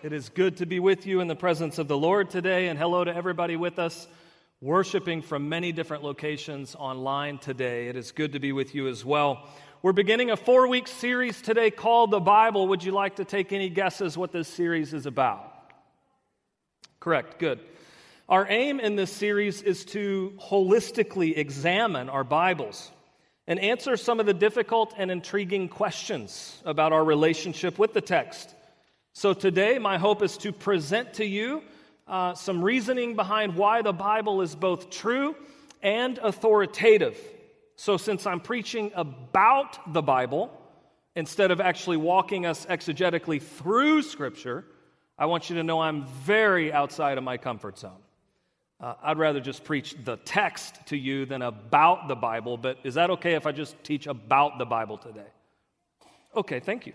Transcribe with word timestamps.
It 0.00 0.12
is 0.12 0.28
good 0.28 0.58
to 0.58 0.66
be 0.66 0.78
with 0.78 1.08
you 1.08 1.18
in 1.18 1.26
the 1.26 1.34
presence 1.34 1.78
of 1.78 1.88
the 1.88 1.98
Lord 1.98 2.30
today, 2.30 2.68
and 2.68 2.78
hello 2.78 3.02
to 3.02 3.12
everybody 3.12 3.56
with 3.56 3.80
us 3.80 4.06
worshiping 4.60 5.22
from 5.22 5.48
many 5.48 5.72
different 5.72 6.04
locations 6.04 6.76
online 6.76 7.38
today. 7.38 7.88
It 7.88 7.96
is 7.96 8.12
good 8.12 8.34
to 8.34 8.38
be 8.38 8.52
with 8.52 8.76
you 8.76 8.86
as 8.86 9.04
well. 9.04 9.48
We're 9.82 9.92
beginning 9.92 10.30
a 10.30 10.36
four 10.36 10.68
week 10.68 10.86
series 10.86 11.42
today 11.42 11.72
called 11.72 12.12
The 12.12 12.20
Bible. 12.20 12.68
Would 12.68 12.84
you 12.84 12.92
like 12.92 13.16
to 13.16 13.24
take 13.24 13.52
any 13.52 13.68
guesses 13.70 14.16
what 14.16 14.30
this 14.30 14.46
series 14.46 14.94
is 14.94 15.04
about? 15.04 15.52
Correct, 17.00 17.40
good. 17.40 17.58
Our 18.28 18.46
aim 18.48 18.78
in 18.78 18.94
this 18.94 19.12
series 19.12 19.62
is 19.62 19.84
to 19.86 20.32
holistically 20.40 21.36
examine 21.36 22.08
our 22.08 22.22
Bibles 22.22 22.92
and 23.48 23.58
answer 23.58 23.96
some 23.96 24.20
of 24.20 24.26
the 24.26 24.34
difficult 24.34 24.94
and 24.96 25.10
intriguing 25.10 25.68
questions 25.68 26.62
about 26.64 26.92
our 26.92 27.04
relationship 27.04 27.80
with 27.80 27.94
the 27.94 28.00
text. 28.00 28.54
So, 29.12 29.32
today, 29.32 29.78
my 29.78 29.98
hope 29.98 30.22
is 30.22 30.36
to 30.38 30.52
present 30.52 31.14
to 31.14 31.24
you 31.24 31.62
uh, 32.06 32.34
some 32.34 32.62
reasoning 32.62 33.16
behind 33.16 33.56
why 33.56 33.82
the 33.82 33.92
Bible 33.92 34.42
is 34.42 34.54
both 34.54 34.90
true 34.90 35.34
and 35.82 36.18
authoritative. 36.18 37.18
So, 37.76 37.96
since 37.96 38.26
I'm 38.26 38.40
preaching 38.40 38.92
about 38.94 39.92
the 39.92 40.02
Bible, 40.02 40.50
instead 41.16 41.50
of 41.50 41.60
actually 41.60 41.96
walking 41.96 42.46
us 42.46 42.64
exegetically 42.66 43.42
through 43.42 44.02
Scripture, 44.02 44.64
I 45.18 45.26
want 45.26 45.50
you 45.50 45.56
to 45.56 45.64
know 45.64 45.80
I'm 45.80 46.06
very 46.06 46.72
outside 46.72 47.18
of 47.18 47.24
my 47.24 47.38
comfort 47.38 47.78
zone. 47.78 48.00
Uh, 48.80 48.94
I'd 49.02 49.18
rather 49.18 49.40
just 49.40 49.64
preach 49.64 49.96
the 50.04 50.16
text 50.18 50.86
to 50.86 50.96
you 50.96 51.26
than 51.26 51.42
about 51.42 52.06
the 52.06 52.14
Bible, 52.14 52.56
but 52.56 52.78
is 52.84 52.94
that 52.94 53.10
okay 53.10 53.34
if 53.34 53.44
I 53.46 53.50
just 53.50 53.82
teach 53.82 54.06
about 54.06 54.58
the 54.58 54.64
Bible 54.64 54.96
today? 54.96 55.26
Okay, 56.36 56.60
thank 56.60 56.86
you. 56.86 56.92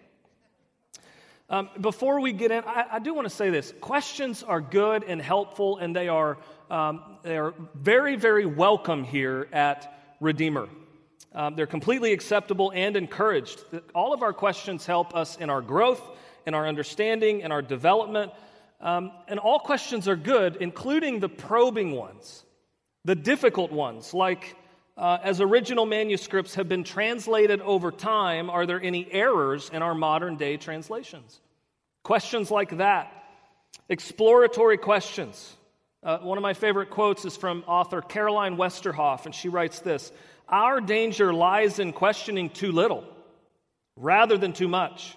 Um, 1.54 1.70
before 1.80 2.20
we 2.20 2.34
get 2.34 2.50
in, 2.50 2.64
I, 2.66 2.86
I 2.94 3.00
do 3.00 3.14
want 3.14 3.30
to 3.30 3.30
say 3.36 3.52
this. 3.52 3.76
Questions 3.80 4.42
are 4.42 4.60
good 4.60 5.04
and 5.04 5.22
helpful, 5.22 5.78
and 5.78 5.96
they 5.96 6.08
are, 6.08 6.40
um, 6.72 7.04
they 7.22 7.38
are 7.38 7.54
very, 7.76 8.16
very 8.16 8.48
welcome 8.48 9.04
here 9.04 9.48
at 9.54 10.16
Redeemer. 10.20 10.68
Um, 11.32 11.56
they're 11.56 11.68
completely 11.68 12.12
acceptable 12.12 12.72
and 12.74 12.98
encouraged. 12.98 13.64
All 13.94 14.16
of 14.16 14.24
our 14.24 14.34
questions 14.34 14.88
help 14.88 15.16
us 15.16 15.38
in 15.38 15.52
our 15.52 15.62
growth, 15.62 16.02
in 16.48 16.56
our 16.56 16.68
understanding, 16.68 17.42
in 17.42 17.52
our 17.52 17.62
development. 17.62 18.32
Um, 18.82 19.12
and 19.28 19.38
all 19.38 19.60
questions 19.60 20.08
are 20.08 20.16
good, 20.16 20.56
including 20.56 21.20
the 21.20 21.30
probing 21.30 21.92
ones, 21.92 22.44
the 23.06 23.14
difficult 23.14 23.72
ones, 23.72 24.12
like 24.12 24.56
uh, 24.98 25.20
as 25.24 25.40
original 25.40 25.86
manuscripts 25.86 26.56
have 26.56 26.68
been 26.68 26.84
translated 26.84 27.62
over 27.62 27.92
time, 27.92 28.50
are 28.50 28.66
there 28.66 28.82
any 28.82 29.08
errors 29.12 29.70
in 29.72 29.84
our 29.84 29.94
modern 29.94 30.36
day 30.36 30.58
translations? 30.58 31.40
Questions 32.04 32.52
like 32.52 32.78
that. 32.78 33.12
Exploratory 33.90 34.78
questions. 34.78 35.56
Uh, 36.04 36.20
one 36.20 36.38
of 36.38 36.42
my 36.42 36.54
favorite 36.54 36.90
quotes 36.90 37.24
is 37.24 37.38
from 37.38 37.64
author 37.66 38.02
Caroline 38.02 38.58
Westerhoff, 38.58 39.26
and 39.26 39.34
she 39.34 39.48
writes 39.50 39.80
this 39.80 40.12
Our 40.50 40.82
danger 40.82 41.34
lies 41.34 41.80
in 41.80 41.94
questioning 41.94 42.50
too 42.50 42.72
little 42.72 43.06
rather 43.96 44.38
than 44.38 44.54
too 44.54 44.68
much. 44.68 45.16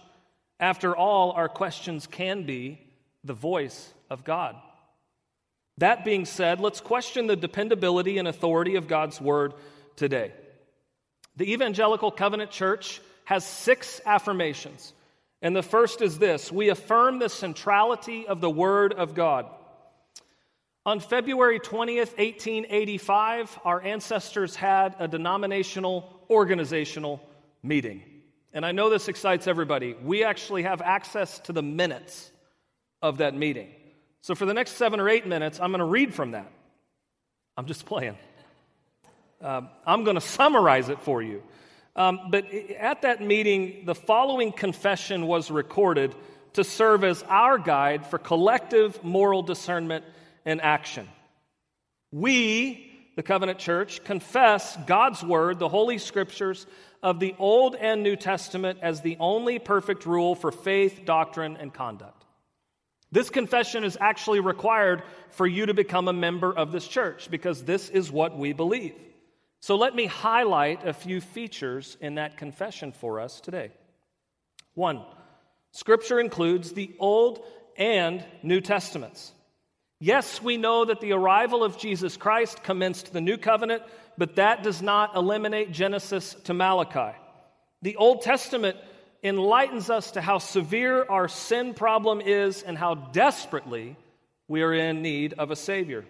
After 0.58 0.96
all, 0.96 1.32
our 1.32 1.48
questions 1.48 2.06
can 2.06 2.44
be 2.44 2.80
the 3.24 3.34
voice 3.34 3.92
of 4.08 4.24
God. 4.24 4.56
That 5.78 6.04
being 6.04 6.24
said, 6.24 6.60
let's 6.60 6.80
question 6.80 7.26
the 7.26 7.36
dependability 7.36 8.16
and 8.16 8.26
authority 8.26 8.76
of 8.76 8.88
God's 8.88 9.20
word 9.20 9.52
today. 9.96 10.32
The 11.36 11.52
Evangelical 11.52 12.10
Covenant 12.10 12.50
Church 12.50 13.00
has 13.24 13.44
six 13.44 14.00
affirmations. 14.06 14.94
And 15.42 15.54
the 15.54 15.62
first 15.62 16.02
is 16.02 16.18
this 16.18 16.50
we 16.50 16.68
affirm 16.68 17.18
the 17.18 17.28
centrality 17.28 18.26
of 18.26 18.40
the 18.40 18.50
Word 18.50 18.92
of 18.92 19.14
God. 19.14 19.46
On 20.84 21.00
February 21.00 21.58
20th, 21.58 22.16
1885, 22.16 23.58
our 23.64 23.82
ancestors 23.82 24.54
had 24.54 24.94
a 25.00 25.08
denominational 25.08 26.24
organizational 26.30 27.20
meeting. 27.62 28.02
And 28.52 28.64
I 28.64 28.72
know 28.72 28.88
this 28.88 29.08
excites 29.08 29.48
everybody. 29.48 29.94
We 29.94 30.22
actually 30.22 30.62
have 30.62 30.80
access 30.80 31.40
to 31.40 31.52
the 31.52 31.62
minutes 31.62 32.30
of 33.02 33.18
that 33.18 33.34
meeting. 33.34 33.68
So 34.22 34.34
for 34.34 34.46
the 34.46 34.54
next 34.54 34.72
seven 34.72 35.00
or 35.00 35.08
eight 35.08 35.26
minutes, 35.26 35.60
I'm 35.60 35.70
going 35.70 35.80
to 35.80 35.84
read 35.84 36.14
from 36.14 36.30
that. 36.30 36.50
I'm 37.56 37.66
just 37.66 37.84
playing. 37.84 38.16
Um, 39.42 39.68
I'm 39.86 40.04
going 40.04 40.14
to 40.14 40.20
summarize 40.20 40.88
it 40.88 41.00
for 41.00 41.22
you. 41.22 41.42
Um, 41.96 42.28
but 42.30 42.52
at 42.52 43.02
that 43.02 43.22
meeting, 43.22 43.86
the 43.86 43.94
following 43.94 44.52
confession 44.52 45.26
was 45.26 45.50
recorded 45.50 46.14
to 46.52 46.62
serve 46.62 47.02
as 47.04 47.24
our 47.24 47.58
guide 47.58 48.06
for 48.06 48.18
collective 48.18 49.02
moral 49.02 49.42
discernment 49.42 50.04
and 50.44 50.60
action. 50.60 51.08
We, 52.12 52.92
the 53.16 53.22
Covenant 53.22 53.58
Church, 53.58 54.04
confess 54.04 54.76
God's 54.86 55.22
Word, 55.22 55.58
the 55.58 55.70
Holy 55.70 55.96
Scriptures 55.96 56.66
of 57.02 57.18
the 57.18 57.34
Old 57.38 57.74
and 57.74 58.02
New 58.02 58.16
Testament, 58.16 58.78
as 58.82 59.00
the 59.00 59.16
only 59.18 59.58
perfect 59.58 60.04
rule 60.04 60.34
for 60.34 60.52
faith, 60.52 61.02
doctrine, 61.06 61.56
and 61.56 61.72
conduct. 61.72 62.24
This 63.10 63.30
confession 63.30 63.84
is 63.84 63.96
actually 64.00 64.40
required 64.40 65.02
for 65.30 65.46
you 65.46 65.66
to 65.66 65.74
become 65.74 66.08
a 66.08 66.12
member 66.12 66.52
of 66.52 66.72
this 66.72 66.86
church 66.86 67.30
because 67.30 67.64
this 67.64 67.88
is 67.88 68.10
what 68.10 68.36
we 68.36 68.52
believe. 68.52 68.94
So 69.60 69.76
let 69.76 69.94
me 69.94 70.06
highlight 70.06 70.86
a 70.86 70.92
few 70.92 71.20
features 71.20 71.96
in 72.00 72.16
that 72.16 72.36
confession 72.36 72.92
for 72.92 73.20
us 73.20 73.40
today. 73.40 73.70
One, 74.74 75.02
Scripture 75.72 76.20
includes 76.20 76.72
the 76.72 76.94
Old 76.98 77.44
and 77.76 78.24
New 78.42 78.60
Testaments. 78.60 79.32
Yes, 79.98 80.42
we 80.42 80.58
know 80.58 80.84
that 80.84 81.00
the 81.00 81.12
arrival 81.12 81.64
of 81.64 81.78
Jesus 81.78 82.16
Christ 82.16 82.62
commenced 82.62 83.12
the 83.12 83.20
New 83.20 83.38
Covenant, 83.38 83.82
but 84.18 84.36
that 84.36 84.62
does 84.62 84.82
not 84.82 85.16
eliminate 85.16 85.72
Genesis 85.72 86.34
to 86.44 86.54
Malachi. 86.54 87.16
The 87.82 87.96
Old 87.96 88.22
Testament 88.22 88.76
enlightens 89.22 89.88
us 89.90 90.12
to 90.12 90.20
how 90.20 90.38
severe 90.38 91.04
our 91.04 91.28
sin 91.28 91.74
problem 91.74 92.20
is 92.20 92.62
and 92.62 92.76
how 92.76 92.94
desperately 92.94 93.96
we 94.48 94.62
are 94.62 94.72
in 94.72 95.02
need 95.02 95.32
of 95.34 95.50
a 95.50 95.56
Savior. 95.56 96.04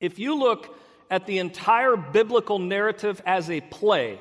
If 0.00 0.18
you 0.18 0.34
look 0.34 0.76
at 1.10 1.26
the 1.26 1.38
entire 1.38 1.96
biblical 1.96 2.58
narrative 2.58 3.20
as 3.26 3.50
a 3.50 3.60
play, 3.60 4.20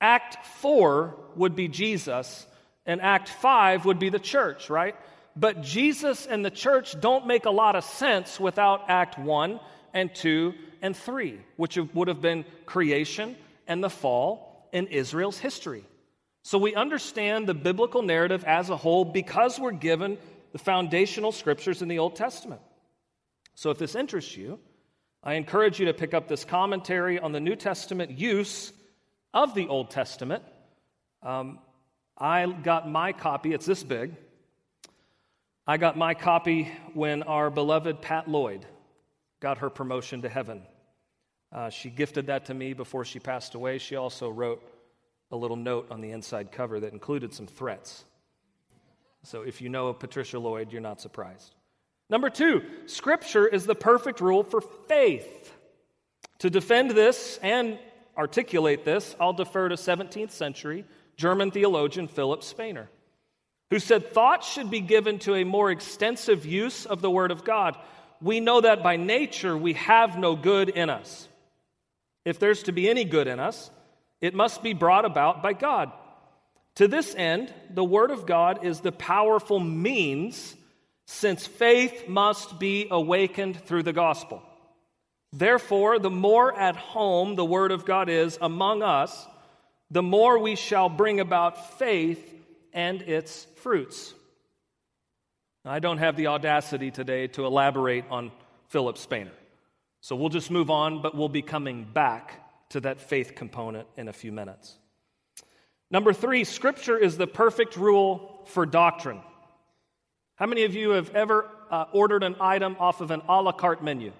Act 0.00 0.46
4 0.46 1.16
would 1.36 1.56
be 1.56 1.68
Jesus, 1.68 2.46
and 2.86 3.00
Act 3.02 3.28
5 3.28 3.84
would 3.84 3.98
be 3.98 4.08
the 4.08 4.18
church, 4.18 4.70
right? 4.70 4.94
But 5.36 5.62
Jesus 5.62 6.26
and 6.26 6.44
the 6.44 6.50
church 6.50 6.98
don't 7.00 7.26
make 7.26 7.44
a 7.44 7.50
lot 7.50 7.74
of 7.74 7.84
sense 7.84 8.38
without 8.38 8.88
Act 8.88 9.18
1 9.18 9.58
and 9.92 10.14
2 10.14 10.54
and 10.80 10.96
3, 10.96 11.40
which 11.56 11.76
would 11.76 12.08
have 12.08 12.20
been 12.20 12.44
creation 12.66 13.36
and 13.66 13.82
the 13.82 13.90
fall 13.90 14.68
in 14.72 14.86
Israel's 14.88 15.38
history. 15.38 15.84
So 16.42 16.58
we 16.58 16.74
understand 16.74 17.46
the 17.46 17.54
biblical 17.54 18.02
narrative 18.02 18.44
as 18.44 18.68
a 18.68 18.76
whole 18.76 19.04
because 19.04 19.58
we're 19.58 19.72
given 19.72 20.18
the 20.52 20.58
foundational 20.58 21.32
scriptures 21.32 21.80
in 21.80 21.88
the 21.88 21.98
Old 21.98 22.16
Testament. 22.16 22.60
So 23.54 23.70
if 23.70 23.78
this 23.78 23.94
interests 23.94 24.36
you, 24.36 24.60
I 25.26 25.34
encourage 25.34 25.80
you 25.80 25.86
to 25.86 25.94
pick 25.94 26.12
up 26.12 26.28
this 26.28 26.44
commentary 26.44 27.18
on 27.18 27.32
the 27.32 27.40
New 27.40 27.56
Testament 27.56 28.10
use 28.10 28.74
of 29.32 29.54
the 29.54 29.68
Old 29.68 29.90
Testament. 29.90 30.42
Um, 31.22 31.60
I 32.18 32.44
got 32.44 32.90
my 32.90 33.14
copy, 33.14 33.54
it's 33.54 33.64
this 33.64 33.82
big. 33.82 34.16
I 35.66 35.78
got 35.78 35.96
my 35.96 36.12
copy 36.12 36.70
when 36.92 37.22
our 37.22 37.48
beloved 37.48 38.02
Pat 38.02 38.28
Lloyd 38.28 38.66
got 39.40 39.58
her 39.58 39.70
promotion 39.70 40.20
to 40.22 40.28
heaven. 40.28 40.60
Uh, 41.50 41.70
she 41.70 41.88
gifted 41.88 42.26
that 42.26 42.44
to 42.46 42.54
me 42.54 42.74
before 42.74 43.06
she 43.06 43.18
passed 43.18 43.54
away. 43.54 43.78
She 43.78 43.96
also 43.96 44.28
wrote 44.28 44.62
a 45.30 45.36
little 45.36 45.56
note 45.56 45.86
on 45.90 46.02
the 46.02 46.10
inside 46.10 46.52
cover 46.52 46.80
that 46.80 46.92
included 46.92 47.32
some 47.32 47.46
threats. 47.46 48.04
So 49.22 49.40
if 49.40 49.62
you 49.62 49.70
know 49.70 49.90
Patricia 49.94 50.38
Lloyd, 50.38 50.70
you're 50.70 50.82
not 50.82 51.00
surprised. 51.00 51.53
Number 52.10 52.30
two, 52.30 52.62
Scripture 52.86 53.46
is 53.46 53.66
the 53.66 53.74
perfect 53.74 54.20
rule 54.20 54.42
for 54.42 54.60
faith. 54.60 55.52
To 56.40 56.50
defend 56.50 56.90
this 56.90 57.38
and 57.42 57.78
articulate 58.16 58.84
this, 58.84 59.16
I'll 59.18 59.32
defer 59.32 59.68
to 59.68 59.76
17th 59.76 60.30
century 60.30 60.84
German 61.16 61.50
theologian 61.50 62.08
Philip 62.08 62.40
Spener. 62.42 62.88
who 63.70 63.78
said 63.78 64.12
thoughts 64.12 64.48
should 64.48 64.70
be 64.70 64.80
given 64.80 65.18
to 65.20 65.34
a 65.34 65.44
more 65.44 65.70
extensive 65.70 66.46
use 66.46 66.86
of 66.86 67.00
the 67.00 67.10
Word 67.10 67.30
of 67.30 67.44
God. 67.44 67.76
We 68.20 68.40
know 68.40 68.60
that 68.60 68.82
by 68.82 68.96
nature 68.96 69.56
we 69.56 69.72
have 69.74 70.18
no 70.18 70.36
good 70.36 70.68
in 70.68 70.90
us. 70.90 71.28
If 72.24 72.38
there's 72.38 72.62
to 72.64 72.72
be 72.72 72.88
any 72.88 73.04
good 73.04 73.26
in 73.26 73.40
us, 73.40 73.70
it 74.20 74.34
must 74.34 74.62
be 74.62 74.74
brought 74.74 75.04
about 75.04 75.42
by 75.42 75.54
God. 75.54 75.92
To 76.76 76.88
this 76.88 77.14
end, 77.14 77.52
the 77.70 77.84
Word 77.84 78.10
of 78.10 78.26
God 78.26 78.64
is 78.64 78.80
the 78.80 78.92
powerful 78.92 79.60
means, 79.60 80.54
since 81.06 81.46
faith 81.46 82.08
must 82.08 82.58
be 82.58 82.88
awakened 82.90 83.60
through 83.64 83.82
the 83.82 83.92
gospel. 83.92 84.42
Therefore, 85.32 85.98
the 85.98 86.10
more 86.10 86.56
at 86.56 86.76
home 86.76 87.34
the 87.34 87.44
Word 87.44 87.72
of 87.72 87.84
God 87.84 88.08
is 88.08 88.38
among 88.40 88.82
us, 88.82 89.26
the 89.90 90.02
more 90.02 90.38
we 90.38 90.56
shall 90.56 90.88
bring 90.88 91.20
about 91.20 91.78
faith 91.78 92.34
and 92.72 93.02
its 93.02 93.46
fruits. 93.56 94.14
I 95.64 95.78
don't 95.78 95.98
have 95.98 96.16
the 96.16 96.26
audacity 96.26 96.90
today 96.90 97.26
to 97.28 97.46
elaborate 97.46 98.04
on 98.10 98.32
Philip 98.68 98.96
Spener. 98.96 99.30
So 100.02 100.14
we'll 100.14 100.28
just 100.28 100.50
move 100.50 100.70
on, 100.70 101.00
but 101.00 101.16
we'll 101.16 101.30
be 101.30 101.42
coming 101.42 101.84
back 101.84 102.68
to 102.70 102.80
that 102.80 103.00
faith 103.00 103.34
component 103.34 103.88
in 103.96 104.08
a 104.08 104.12
few 104.12 104.32
minutes. 104.32 104.76
Number 105.90 106.12
three, 106.12 106.44
Scripture 106.44 106.98
is 106.98 107.16
the 107.16 107.26
perfect 107.26 107.76
rule 107.76 108.42
for 108.46 108.66
doctrine. 108.66 109.20
How 110.36 110.46
many 110.46 110.64
of 110.64 110.74
you 110.74 110.90
have 110.90 111.14
ever 111.14 111.48
uh, 111.70 111.84
ordered 111.92 112.24
an 112.24 112.34
item 112.40 112.76
off 112.80 113.00
of 113.00 113.10
an 113.12 113.22
a 113.28 113.40
la 113.40 113.52
carte 113.52 113.84
menu? 113.84 114.12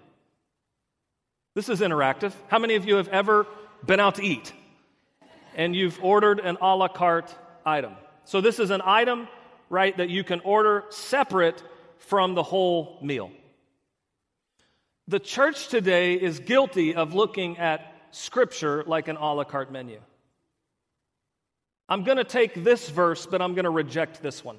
This 1.54 1.68
is 1.68 1.80
interactive. 1.80 2.32
How 2.48 2.58
many 2.58 2.76
of 2.76 2.86
you 2.86 2.96
have 2.96 3.08
ever 3.08 3.46
been 3.84 4.00
out 4.00 4.16
to 4.16 4.22
eat 4.24 4.52
and 5.56 5.74
you've 5.74 6.02
ordered 6.02 6.38
an 6.38 6.56
a 6.60 6.76
la 6.76 6.88
carte 6.88 7.34
item? 7.66 7.94
So, 8.26 8.40
this 8.40 8.58
is 8.58 8.70
an 8.70 8.80
item, 8.84 9.28
right, 9.68 9.96
that 9.96 10.08
you 10.08 10.24
can 10.24 10.40
order 10.40 10.84
separate 10.90 11.62
from 11.98 12.34
the 12.34 12.42
whole 12.42 12.98
meal. 13.02 13.30
The 15.08 15.20
church 15.20 15.68
today 15.68 16.14
is 16.14 16.38
guilty 16.38 16.94
of 16.94 17.12
looking 17.12 17.58
at 17.58 17.92
Scripture 18.12 18.84
like 18.86 19.08
an 19.08 19.16
a 19.16 19.34
la 19.34 19.44
carte 19.44 19.72
menu. 19.72 20.00
I'm 21.88 22.04
going 22.04 22.18
to 22.18 22.24
take 22.24 22.62
this 22.62 22.88
verse, 22.88 23.26
but 23.26 23.42
I'm 23.42 23.54
going 23.54 23.64
to 23.64 23.70
reject 23.70 24.22
this 24.22 24.44
one. 24.44 24.58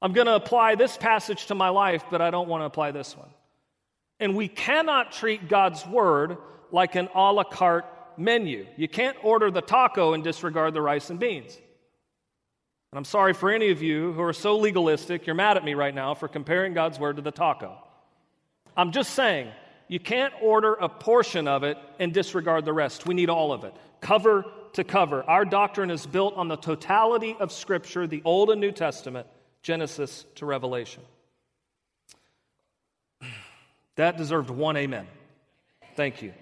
I'm 0.00 0.12
going 0.12 0.26
to 0.26 0.34
apply 0.34 0.76
this 0.76 0.96
passage 0.96 1.46
to 1.46 1.54
my 1.54 1.70
life, 1.70 2.04
but 2.10 2.20
I 2.20 2.30
don't 2.30 2.48
want 2.48 2.62
to 2.62 2.66
apply 2.66 2.92
this 2.92 3.16
one. 3.16 3.28
And 4.20 4.36
we 4.36 4.48
cannot 4.48 5.12
treat 5.12 5.48
God's 5.48 5.84
word 5.86 6.38
like 6.70 6.94
an 6.94 7.08
a 7.14 7.32
la 7.32 7.44
carte 7.44 7.86
menu. 8.16 8.66
You 8.76 8.88
can't 8.88 9.16
order 9.22 9.50
the 9.50 9.60
taco 9.60 10.12
and 10.12 10.22
disregard 10.22 10.74
the 10.74 10.82
rice 10.82 11.10
and 11.10 11.18
beans. 11.18 11.56
And 12.90 12.98
I'm 12.98 13.04
sorry 13.04 13.34
for 13.34 13.50
any 13.50 13.70
of 13.70 13.82
you 13.82 14.12
who 14.12 14.22
are 14.22 14.32
so 14.32 14.56
legalistic, 14.56 15.26
you're 15.26 15.34
mad 15.34 15.56
at 15.56 15.64
me 15.64 15.74
right 15.74 15.94
now 15.94 16.14
for 16.14 16.26
comparing 16.26 16.74
God's 16.74 16.98
word 16.98 17.16
to 17.16 17.22
the 17.22 17.30
taco. 17.30 17.76
I'm 18.76 18.92
just 18.92 19.14
saying, 19.14 19.50
you 19.88 20.00
can't 20.00 20.32
order 20.40 20.74
a 20.74 20.88
portion 20.88 21.48
of 21.48 21.64
it 21.64 21.76
and 21.98 22.12
disregard 22.12 22.64
the 22.64 22.72
rest. 22.72 23.06
We 23.06 23.14
need 23.14 23.30
all 23.30 23.52
of 23.52 23.64
it, 23.64 23.74
cover 24.00 24.44
to 24.74 24.84
cover. 24.84 25.22
Our 25.24 25.44
doctrine 25.44 25.90
is 25.90 26.06
built 26.06 26.34
on 26.36 26.48
the 26.48 26.56
totality 26.56 27.36
of 27.38 27.52
Scripture, 27.52 28.06
the 28.06 28.22
Old 28.24 28.50
and 28.50 28.60
New 28.60 28.72
Testament, 28.72 29.26
Genesis 29.68 30.24
to 30.36 30.46
Revelation. 30.46 31.02
That 33.96 34.16
deserved 34.16 34.48
one 34.48 34.78
amen. 34.78 35.06
Thank 35.94 36.22
you. 36.22 36.32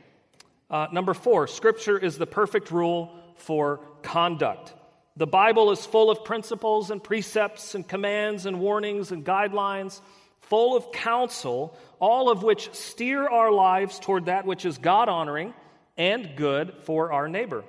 Uh, 0.70 0.86
number 0.92 1.12
four, 1.12 1.48
Scripture 1.48 1.98
is 1.98 2.18
the 2.18 2.26
perfect 2.28 2.70
rule 2.70 3.10
for 3.38 3.80
conduct. 4.04 4.74
The 5.16 5.26
Bible 5.26 5.72
is 5.72 5.84
full 5.84 6.08
of 6.08 6.24
principles 6.24 6.92
and 6.92 7.02
precepts 7.02 7.74
and 7.74 7.88
commands 7.88 8.46
and 8.46 8.60
warnings 8.60 9.10
and 9.10 9.26
guidelines 9.26 10.00
full 10.42 10.76
of 10.76 10.92
counsel, 10.92 11.76
all 11.98 12.30
of 12.30 12.44
which 12.44 12.72
steer 12.76 13.26
our 13.26 13.50
lives 13.50 13.98
toward 13.98 14.26
that 14.26 14.46
which 14.46 14.64
is 14.64 14.78
God 14.78 15.08
honoring 15.08 15.52
and 15.96 16.36
good 16.36 16.74
for 16.84 17.10
our 17.10 17.28
neighbor. 17.28 17.64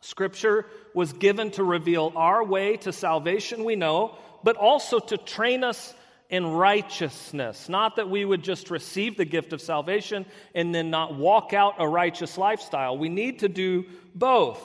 Scripture 0.00 0.66
was 0.94 1.12
given 1.12 1.50
to 1.50 1.64
reveal 1.64 2.12
our 2.14 2.44
way 2.44 2.76
to 2.76 2.92
salvation, 2.92 3.64
we 3.64 3.74
know, 3.74 4.16
but 4.42 4.56
also 4.56 4.98
to 4.98 5.16
train 5.18 5.64
us 5.64 5.94
in 6.30 6.46
righteousness. 6.46 7.68
Not 7.68 7.96
that 7.96 8.08
we 8.08 8.24
would 8.24 8.42
just 8.42 8.70
receive 8.70 9.16
the 9.16 9.24
gift 9.24 9.52
of 9.52 9.60
salvation 9.60 10.24
and 10.54 10.74
then 10.74 10.90
not 10.90 11.16
walk 11.16 11.52
out 11.52 11.74
a 11.78 11.88
righteous 11.88 12.38
lifestyle. 12.38 12.96
We 12.96 13.08
need 13.08 13.40
to 13.40 13.48
do 13.48 13.84
both. 14.14 14.62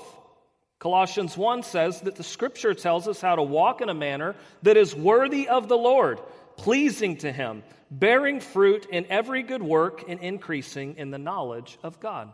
Colossians 0.78 1.36
1 1.36 1.64
says 1.64 2.02
that 2.02 2.16
the 2.16 2.24
scripture 2.24 2.76
tells 2.76 3.08
us 3.08 3.20
how 3.20 3.36
to 3.36 3.44
walk 3.44 3.82
in 3.82 3.90
a 3.90 3.94
manner 3.94 4.36
that 4.62 4.78
is 4.78 4.96
worthy 4.96 5.48
of 5.48 5.68
the 5.68 5.78
Lord, 5.78 6.20
pleasing 6.58 7.18
to 7.18 7.32
Him, 7.32 7.64
bearing 7.90 8.40
fruit 8.40 8.86
in 8.92 9.08
every 9.10 9.42
good 9.42 9.64
work 9.64 10.04
and 10.08 10.20
increasing 10.20 10.98
in 10.98 11.10
the 11.10 11.18
knowledge 11.18 11.80
of 11.82 12.00
God. 12.00 12.32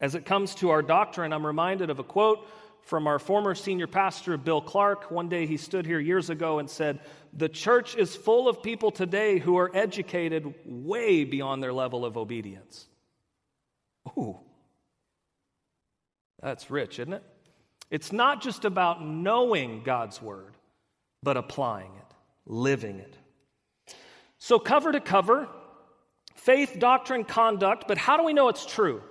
As 0.00 0.14
it 0.14 0.24
comes 0.24 0.54
to 0.56 0.70
our 0.70 0.82
doctrine, 0.82 1.32
I'm 1.32 1.46
reminded 1.46 1.90
of 1.90 1.98
a 1.98 2.04
quote 2.04 2.48
from 2.82 3.06
our 3.06 3.18
former 3.18 3.54
senior 3.54 3.86
pastor, 3.86 4.36
Bill 4.36 4.60
Clark. 4.60 5.10
One 5.10 5.28
day 5.28 5.46
he 5.46 5.56
stood 5.56 5.86
here 5.86 6.00
years 6.00 6.30
ago 6.30 6.58
and 6.58 6.68
said, 6.68 7.00
The 7.32 7.48
church 7.48 7.96
is 7.96 8.14
full 8.14 8.48
of 8.48 8.62
people 8.62 8.90
today 8.90 9.38
who 9.38 9.56
are 9.58 9.70
educated 9.74 10.54
way 10.64 11.24
beyond 11.24 11.62
their 11.62 11.72
level 11.72 12.04
of 12.04 12.16
obedience. 12.16 12.86
Ooh, 14.18 14.38
that's 16.40 16.70
rich, 16.70 16.98
isn't 16.98 17.12
it? 17.12 17.22
It's 17.90 18.12
not 18.12 18.42
just 18.42 18.64
about 18.64 19.04
knowing 19.04 19.82
God's 19.84 20.20
word, 20.20 20.56
but 21.22 21.36
applying 21.36 21.92
it 21.96 22.12
living 22.46 22.98
it. 22.98 23.16
So, 24.38 24.58
cover 24.58 24.92
to 24.92 25.00
cover, 25.00 25.48
faith, 26.34 26.76
doctrine, 26.78 27.24
conduct, 27.24 27.84
but 27.86 27.98
how 27.98 28.16
do 28.16 28.24
we 28.24 28.32
know 28.32 28.48
it's 28.48 28.66
true? 28.66 29.02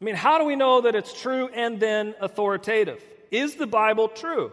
I 0.00 0.04
mean, 0.04 0.14
how 0.14 0.38
do 0.38 0.44
we 0.44 0.56
know 0.56 0.80
that 0.82 0.94
it's 0.94 1.12
true 1.12 1.48
and 1.52 1.78
then 1.78 2.14
authoritative? 2.20 3.04
Is 3.30 3.56
the 3.56 3.66
Bible 3.66 4.08
true? 4.08 4.52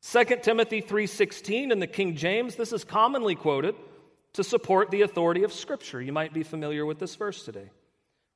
2 0.00 0.42
Timothy 0.42 0.80
3:16 0.80 1.72
in 1.72 1.80
the 1.80 1.86
King 1.86 2.14
James, 2.14 2.54
this 2.54 2.72
is 2.72 2.84
commonly 2.84 3.34
quoted 3.34 3.74
to 4.34 4.44
support 4.44 4.90
the 4.90 5.02
authority 5.02 5.42
of 5.42 5.52
scripture. 5.52 6.00
You 6.00 6.12
might 6.12 6.32
be 6.32 6.44
familiar 6.44 6.86
with 6.86 7.00
this 7.00 7.16
verse 7.16 7.44
today. 7.44 7.70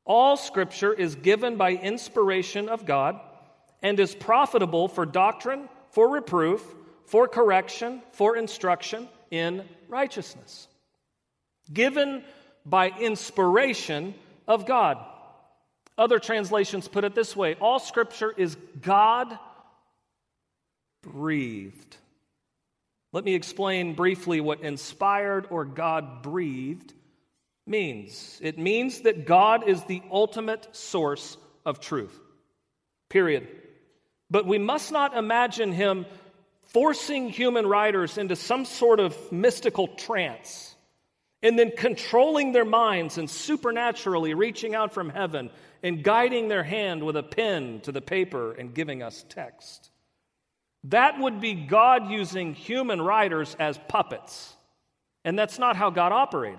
All 0.05 0.37
scripture 0.37 0.93
is 0.93 1.15
given 1.15 1.57
by 1.57 1.73
inspiration 1.73 2.69
of 2.69 2.85
God 2.85 3.21
and 3.81 4.01
is 4.01 4.15
profitable 4.15 4.89
for 4.89 5.07
doctrine, 5.07 5.69
for 5.91 6.09
reproof, 6.09 6.65
for 7.07 7.29
correction, 7.29 8.03
for 8.11 8.37
instruction 8.37 9.09
in 9.31 9.69
righteousness. 9.89 10.67
Given 11.73 12.25
by 12.67 12.89
inspiration 12.91 14.15
of 14.49 14.67
God. 14.67 14.99
Other 16.03 16.19
translations 16.19 16.89
put 16.89 17.05
it 17.05 17.15
this 17.15 17.37
way 17.37 17.55
all 17.61 17.79
scripture 17.79 18.35
is 18.37 18.57
God 18.81 19.39
breathed. 21.01 21.97
Let 23.13 23.23
me 23.23 23.37
explain 23.37 23.95
briefly 23.95 24.41
what 24.41 24.63
inspired 24.63 25.47
or 25.49 25.65
God 25.65 26.23
breathed 26.25 26.93
means. 27.69 28.41
It 28.43 28.59
means 28.59 29.03
that 29.03 29.27
God 29.27 29.69
is 29.69 29.85
the 29.85 30.03
ultimate 30.11 30.75
source 30.75 31.37
of 31.65 31.79
truth. 31.79 32.19
Period. 33.09 33.47
But 34.29 34.45
we 34.45 34.59
must 34.59 34.91
not 34.91 35.17
imagine 35.17 35.71
him 35.71 36.07
forcing 36.65 37.29
human 37.29 37.65
writers 37.65 38.19
into 38.19 38.35
some 38.35 38.65
sort 38.65 38.99
of 38.99 39.31
mystical 39.31 39.87
trance 39.87 40.72
and 41.43 41.59
then 41.59 41.73
controlling 41.77 42.53
their 42.53 42.65
minds 42.65 43.19
and 43.19 43.29
supernaturally 43.29 44.35
reaching 44.35 44.75
out 44.75 44.93
from 44.93 45.11
heaven 45.11 45.51
and 45.83 46.05
guiding 46.05 46.49
their 46.49 46.63
hand 46.63 47.03
with 47.03 47.17
a 47.17 47.23
pen 47.23 47.81
to 47.81 47.93
the 47.93 48.01
paper 48.01 48.53
and 48.53 48.75
giving 48.75 49.03
us 49.03 49.25
text. 49.29 49.91
That 50.85 51.19
would 51.19 51.41
be 51.41 51.55
God 51.55 52.11
using 52.11 52.55
human 52.55 53.01
writers 53.01 53.57
as 53.59 53.79
puppets. 53.89 54.55
And 55.25 55.39
that's 55.39 55.59
not 55.59 55.77
how 55.77 55.91
God 55.91 56.13
operated. 56.13 56.59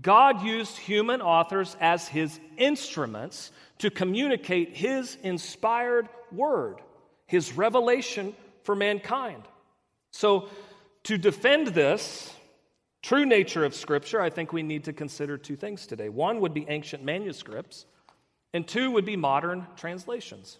God 0.00 0.42
used 0.42 0.76
human 0.76 1.22
authors 1.22 1.76
as 1.80 2.06
his 2.06 2.38
instruments 2.56 3.50
to 3.78 3.90
communicate 3.90 4.76
his 4.76 5.16
inspired 5.22 6.08
word, 6.32 6.80
his 7.26 7.56
revelation 7.56 8.34
for 8.64 8.74
mankind. 8.74 9.42
So, 10.12 10.48
to 11.04 11.16
defend 11.16 11.68
this 11.68 12.32
true 13.06 13.24
nature 13.24 13.64
of 13.64 13.72
Scripture, 13.72 14.20
I 14.20 14.28
think 14.30 14.52
we 14.52 14.64
need 14.64 14.82
to 14.84 14.92
consider 14.92 15.38
two 15.38 15.54
things 15.54 15.86
today. 15.86 16.08
One 16.08 16.40
would 16.40 16.52
be 16.52 16.66
ancient 16.68 17.04
manuscripts, 17.04 17.86
and 18.52 18.66
two 18.66 18.90
would 18.90 19.04
be 19.04 19.14
modern 19.14 19.64
translations. 19.76 20.58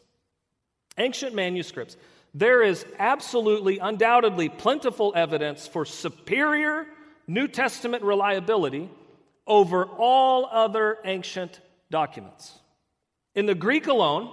Ancient 0.97 1.35
manuscripts. 1.35 1.97
There 2.35 2.63
is 2.63 2.87
absolutely, 3.01 3.81
undoubtedly, 3.81 4.49
plentiful 4.49 5.13
evidence 5.17 5.67
for 5.67 5.85
superior 5.85 6.87
New 7.27 7.49
Testament 7.49 8.05
reliability 8.05 8.89
over 9.45 9.85
all 9.85 10.47
other 10.47 10.99
ancient 11.05 11.61
documents. 11.91 12.61
In 13.35 13.47
the 13.47 13.57
Greek 13.57 13.89
alone, 13.89 14.31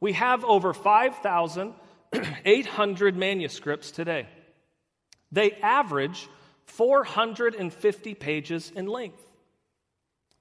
we 0.00 0.14
have 0.14 0.44
over 0.44 0.74
5,800 0.74 3.16
manuscripts 3.16 3.92
today. 3.92 4.26
They 5.30 5.52
average 5.52 6.28
450 6.66 8.14
pages 8.14 8.72
in 8.74 8.86
length. 8.86 9.22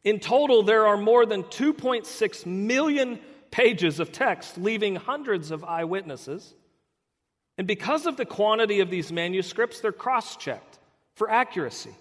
In 0.03 0.19
total, 0.19 0.63
there 0.63 0.87
are 0.87 0.97
more 0.97 1.25
than 1.25 1.43
2.6 1.43 2.45
million 2.45 3.19
pages 3.51 3.99
of 3.99 4.11
text, 4.11 4.57
leaving 4.57 4.95
hundreds 4.95 5.51
of 5.51 5.63
eyewitnesses. 5.63 6.53
And 7.57 7.67
because 7.67 8.05
of 8.05 8.17
the 8.17 8.25
quantity 8.25 8.79
of 8.79 8.89
these 8.89 9.11
manuscripts, 9.11 9.79
they're 9.79 9.91
cross 9.91 10.37
checked 10.37 10.79
for 11.15 11.29
accuracy. 11.29 11.95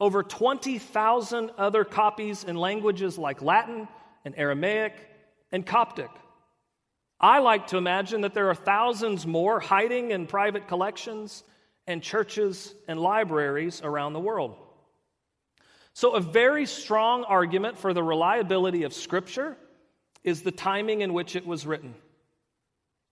over 0.00 0.22
20,000 0.22 1.50
other 1.56 1.84
copies 1.84 2.44
in 2.44 2.56
languages 2.56 3.18
like 3.18 3.42
Latin 3.42 3.88
and 4.24 4.34
Aramaic 4.36 4.94
and 5.52 5.64
Coptic. 5.64 6.10
I 7.20 7.38
like 7.38 7.68
to 7.68 7.76
imagine 7.76 8.22
that 8.22 8.34
there 8.34 8.50
are 8.50 8.54
thousands 8.54 9.26
more 9.26 9.60
hiding 9.60 10.10
in 10.10 10.26
private 10.26 10.68
collections 10.68 11.44
and 11.86 12.02
churches 12.02 12.74
and 12.88 12.98
libraries 12.98 13.80
around 13.82 14.12
the 14.12 14.20
world. 14.20 14.56
So, 15.92 16.12
a 16.12 16.20
very 16.20 16.66
strong 16.66 17.22
argument 17.24 17.78
for 17.78 17.94
the 17.94 18.02
reliability 18.02 18.82
of 18.82 18.92
Scripture 18.92 19.56
is 20.24 20.42
the 20.42 20.50
timing 20.50 21.02
in 21.02 21.12
which 21.12 21.36
it 21.36 21.46
was 21.46 21.66
written. 21.66 21.94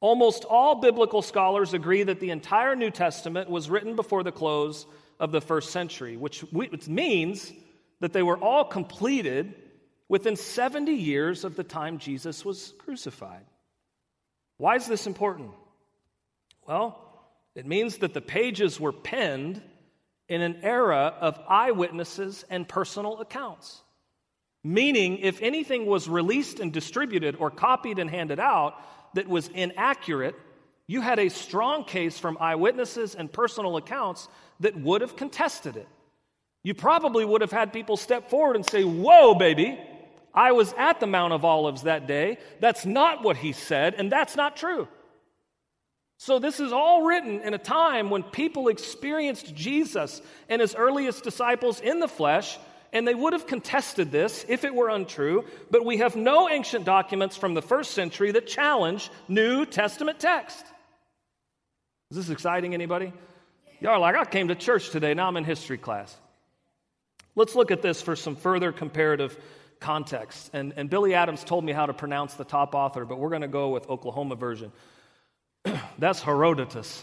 Almost 0.01 0.45
all 0.45 0.81
biblical 0.81 1.23
scholars 1.23 1.75
agree 1.75 2.03
that 2.03 2.19
the 2.19 2.31
entire 2.31 2.75
New 2.75 2.91
Testament 2.91 3.49
was 3.49 3.71
written 3.71 3.95
before 3.95 4.25
the 4.25 4.33
close 4.33 4.87
of 5.21 5.31
the 5.31 5.41
first 5.41 5.71
century, 5.71 6.17
which, 6.17 6.41
which 6.53 6.89
means 6.89 7.53
that 8.01 8.13
they 8.13 8.23
were 8.23 8.37
all 8.37 8.65
completed 8.65 9.55
within 10.09 10.35
70 10.35 10.93
years 10.93 11.45
of 11.45 11.55
the 11.55 11.63
time 11.63 11.99
Jesus 11.99 12.45
was 12.45 12.75
crucified. 12.79 13.45
Why 14.57 14.75
is 14.77 14.87
this 14.87 15.07
important? 15.07 15.53
Well, 16.67 16.99
it 17.55 17.67
means 17.67 17.99
that 17.99 18.15
the 18.15 18.21
pages 18.21 18.81
were 18.81 18.93
penned 18.93 19.63
in 20.29 20.41
an 20.41 20.61
era 20.63 21.15
of 21.21 21.39
eyewitnesses 21.49 22.45
and 22.51 22.69
personal 22.69 23.21
accounts. 23.21 23.83
Meaning, 24.65 25.19
if 25.19 25.43
anything 25.43 25.87
was 25.87 26.09
released 26.09 26.61
and 26.61 26.73
distributed 26.73 27.37
or 27.37 27.51
copied 27.51 27.99
and 27.99 28.09
handed 28.09 28.39
out 28.39 28.75
that 29.15 29.29
was 29.29 29.49
inaccurate, 29.49 30.37
you 30.87 31.01
had 31.01 31.19
a 31.19 31.31
strong 31.31 31.85
case 31.85 32.19
from 32.19 32.37
eyewitnesses 32.41 33.15
and 33.15 33.33
personal 33.33 33.77
accounts 33.77 34.29
that 34.61 34.77
would 34.81 35.01
have 35.01 35.17
contested 35.17 35.77
it. 35.77 35.89
You 36.63 36.75
probably 36.75 37.25
would 37.25 37.41
have 37.41 37.51
had 37.51 37.73
people 37.73 37.97
step 37.97 38.31
forward 38.31 38.57
and 38.57 38.65
say, 38.65 38.85
Whoa, 38.85 39.35
baby, 39.35 39.79
I 40.35 40.53
was 40.53 40.73
at 40.79 41.01
the 41.01 41.07
Mount 41.07 41.33
of 41.33 41.45
Olives 41.45 41.83
that 41.83 42.07
day. 42.07 42.39
That's 42.61 42.87
not 42.87 43.23
what 43.23 43.37
he 43.37 43.53
said, 43.53 43.95
and 43.95 44.11
that's 44.11 44.37
not 44.37 44.57
true. 44.57 44.89
So, 46.19 46.39
this 46.39 46.61
is 46.61 46.73
all 46.73 47.03
written 47.03 47.41
in 47.41 47.53
a 47.53 47.59
time 47.59 48.09
when 48.09 48.23
people 48.23 48.69
experienced 48.69 49.57
Jesus 49.57 50.23
and 50.49 50.61
his 50.61 50.77
earliest 50.77 51.25
disciples 51.25 51.81
in 51.81 51.99
the 51.99 52.07
flesh, 52.07 52.59
and 52.93 53.09
they 53.09 53.15
would 53.15 53.33
have 53.33 53.47
contested 53.47 54.11
this 54.11 54.45
if 54.49 54.65
it 54.65 54.75
were 54.75 54.89
untrue, 54.89 55.45
but 55.71 55.85
we 55.85 55.99
have 55.99 56.15
no 56.15 56.49
ancient 56.49 56.85
documents 56.85 57.37
from 57.37 57.55
the 57.55 57.63
first 57.63 57.93
century 57.93 58.33
that 58.33 58.47
challenge 58.47 59.11
New 59.29 59.65
Testament 59.65 60.21
text. 60.21 60.65
Is 62.11 62.17
this 62.19 62.31
exciting, 62.31 62.75
anybody? 62.75 63.13
Y'all 63.81 63.93
are 63.93 63.99
like, 63.99 64.15
I 64.15 64.25
came 64.25 64.49
to 64.49 64.55
church 64.55 64.91
today, 64.91 65.15
now 65.15 65.29
I'm 65.29 65.37
in 65.37 65.45
history 65.45 65.79
class. 65.79 66.15
Let's 67.35 67.55
look 67.55 67.71
at 67.71 67.81
this 67.81 68.03
for 68.03 68.15
some 68.15 68.37
further 68.37 68.73
comparative 68.73 69.39
context. 69.81 70.51
And, 70.53 70.75
and 70.77 70.91
Billy 70.91 71.15
Adams 71.15 71.43
told 71.43 71.65
me 71.65 71.73
how 71.73 71.87
to 71.87 71.95
pronounce 71.95 72.35
the 72.35 72.45
top 72.45 72.75
author, 72.75 73.07
but 73.07 73.19
we're 73.19 73.31
going 73.31 73.43
to 73.43 73.49
go 73.49 73.71
with 73.71 73.89
Oklahoma 73.89 74.37
version. 74.37 74.71
That's 75.99 76.21
Herodotus. 76.21 77.03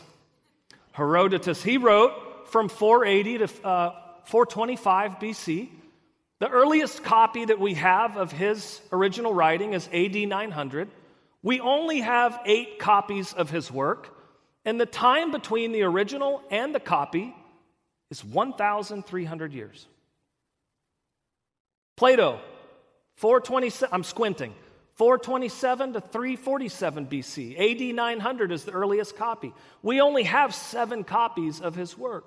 Herodotus, 0.92 1.64
he 1.64 1.78
wrote 1.78 2.50
from 2.50 2.70
480 2.70 3.38
to 3.40 3.68
uh, 3.68 3.96
425 4.26 5.20
BC. 5.20 5.70
The 6.40 6.50
earliest 6.50 7.04
copy 7.04 7.46
that 7.46 7.60
we 7.60 7.74
have 7.76 8.16
of 8.16 8.32
his 8.32 8.80
original 8.92 9.34
writing 9.34 9.74
is 9.74 9.90
AD 9.94 10.16
900. 10.16 10.90
We 11.44 11.60
only 11.60 12.02
have 12.02 12.40
eight 12.46 12.80
copies 12.80 13.34
of 13.34 13.50
his 13.50 13.72
work, 13.72 14.16
and 14.66 14.80
the 14.80 14.86
time 14.86 15.32
between 15.32 15.72
the 15.72 15.84
original 15.84 16.42
and 16.50 16.74
the 16.74 16.80
copy 16.80 17.36
is 18.10 18.24
1,300 18.24 19.54
years. 19.54 19.88
Plato, 21.96 22.40
427, 23.16 23.94
I'm 23.94 24.04
squinting. 24.04 24.54
427 24.96 25.94
to 25.94 26.02
347 26.02 27.08
BC. 27.08 27.58
AD 27.58 27.96
900 27.96 28.52
is 28.52 28.66
the 28.66 28.74
earliest 28.74 29.16
copy. 29.16 29.54
We 29.82 30.02
only 30.02 30.24
have 30.24 30.54
seven 30.54 31.06
copies 31.06 31.62
of 31.62 31.74
his 31.74 31.98
work. 31.98 32.26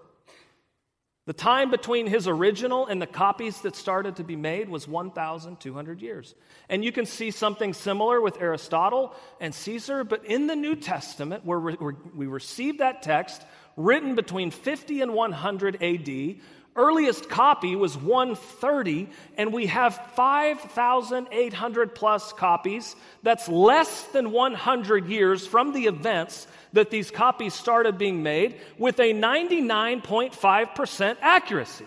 The 1.25 1.33
time 1.33 1.71
between 1.71 2.09
his 2.09 2.27
original 2.27 2.87
and 2.87 3.01
the 3.01 3.07
copies 3.07 3.61
that 3.61 3.77
started 3.77 4.17
to 4.17 4.25
be 4.25 4.35
made 4.35 4.69
was 4.69 4.89
1,200 4.89 6.03
years. 6.03 6.35
And 6.69 6.85
you 6.85 6.91
can 6.91 7.07
see 7.07 7.31
something 7.31 7.75
similar 7.75 8.21
with 8.21 8.43
Aristotle 8.43 9.15
and 9.41 9.55
Caesar, 9.55 10.03
but 10.03 10.25
in 10.25 10.49
the 10.49 10.57
New 10.57 10.75
Testament, 10.75 11.45
where 11.45 11.61
we 11.61 12.27
receive 12.27 12.79
that 12.79 13.03
text 13.03 13.43
written 13.77 14.17
between 14.17 14.51
50 14.51 15.01
and 15.01 15.15
100 15.15 15.81
AD, 15.81 16.41
earliest 16.77 17.29
copy 17.29 17.75
was 17.77 17.97
130, 17.97 19.09
and 19.37 19.53
we 19.53 19.67
have 19.67 19.95
5,800 20.15 21.95
plus 21.95 22.33
copies. 22.33 22.97
That's 23.23 23.49
less 23.49 24.05
than 24.05 24.33
100 24.33 25.09
years 25.09 25.47
from 25.47 25.73
the 25.73 25.87
events 25.87 26.47
that 26.73 26.91
these 26.91 27.11
copies 27.11 27.55
started 27.55 27.99
being 27.99 28.23
made 28.23 28.61
with 28.79 28.99
a 29.01 29.13
99.5% 29.13 31.17
accuracy. 31.21 31.87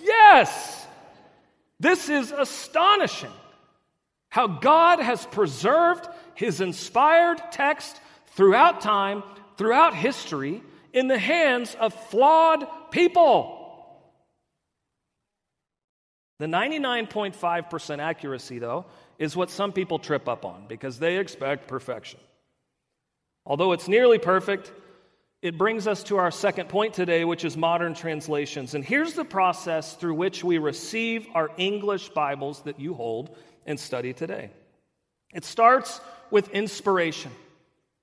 Yes! 0.00 0.86
This 1.80 2.08
is 2.08 2.30
astonishing 2.30 3.32
how 4.28 4.46
God 4.46 5.00
has 5.00 5.26
preserved 5.26 6.08
his 6.34 6.60
inspired 6.60 7.42
text 7.50 8.00
throughout 8.28 8.80
time, 8.80 9.24
throughout 9.56 9.94
history 9.94 10.62
in 10.94 11.08
the 11.08 11.18
hands 11.18 11.76
of 11.78 11.92
flawed 11.92 12.66
people. 12.90 13.60
The 16.38 16.46
99.5% 16.46 17.98
accuracy, 17.98 18.58
though, 18.58 18.86
is 19.18 19.36
what 19.36 19.50
some 19.50 19.72
people 19.72 19.98
trip 19.98 20.28
up 20.28 20.44
on 20.44 20.66
because 20.68 20.98
they 20.98 21.18
expect 21.18 21.68
perfection. 21.68 22.20
Although 23.44 23.72
it's 23.72 23.88
nearly 23.88 24.18
perfect, 24.18 24.72
it 25.42 25.58
brings 25.58 25.86
us 25.86 26.04
to 26.04 26.16
our 26.16 26.30
second 26.30 26.68
point 26.68 26.94
today, 26.94 27.24
which 27.24 27.44
is 27.44 27.56
modern 27.56 27.94
translations. 27.94 28.74
And 28.74 28.84
here's 28.84 29.12
the 29.14 29.24
process 29.24 29.94
through 29.94 30.14
which 30.14 30.42
we 30.42 30.58
receive 30.58 31.26
our 31.34 31.50
English 31.56 32.10
Bibles 32.10 32.62
that 32.62 32.80
you 32.80 32.94
hold 32.94 33.36
and 33.66 33.78
study 33.78 34.12
today. 34.12 34.50
It 35.34 35.44
starts 35.44 36.00
with 36.30 36.48
inspiration. 36.50 37.32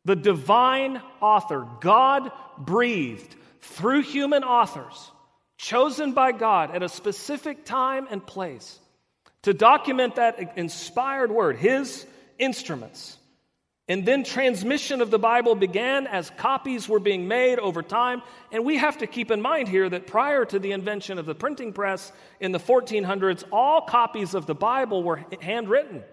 The 0.05 0.15
divine 0.15 1.01
author, 1.21 1.67
God 1.79 2.31
breathed 2.57 3.35
through 3.61 4.01
human 4.01 4.43
authors, 4.43 5.11
chosen 5.57 6.13
by 6.13 6.31
God 6.31 6.75
at 6.75 6.83
a 6.83 6.89
specific 6.89 7.65
time 7.65 8.07
and 8.09 8.25
place 8.25 8.79
to 9.43 9.53
document 9.53 10.15
that 10.15 10.57
inspired 10.57 11.31
word, 11.31 11.57
his 11.57 12.05
instruments. 12.37 13.17
And 13.87 14.05
then 14.05 14.23
transmission 14.23 15.01
of 15.01 15.11
the 15.11 15.19
Bible 15.19 15.55
began 15.55 16.07
as 16.07 16.29
copies 16.37 16.87
were 16.87 16.99
being 16.99 17.27
made 17.27 17.59
over 17.59 17.81
time. 17.81 18.21
And 18.51 18.63
we 18.63 18.77
have 18.77 18.99
to 18.99 19.07
keep 19.07 19.31
in 19.31 19.41
mind 19.41 19.67
here 19.67 19.89
that 19.89 20.07
prior 20.07 20.45
to 20.45 20.59
the 20.59 20.71
invention 20.71 21.17
of 21.17 21.25
the 21.25 21.35
printing 21.35 21.73
press 21.73 22.11
in 22.39 22.51
the 22.51 22.59
1400s, 22.59 23.43
all 23.51 23.81
copies 23.81 24.33
of 24.33 24.45
the 24.45 24.55
Bible 24.55 25.03
were 25.03 25.25
handwritten. 25.41 26.03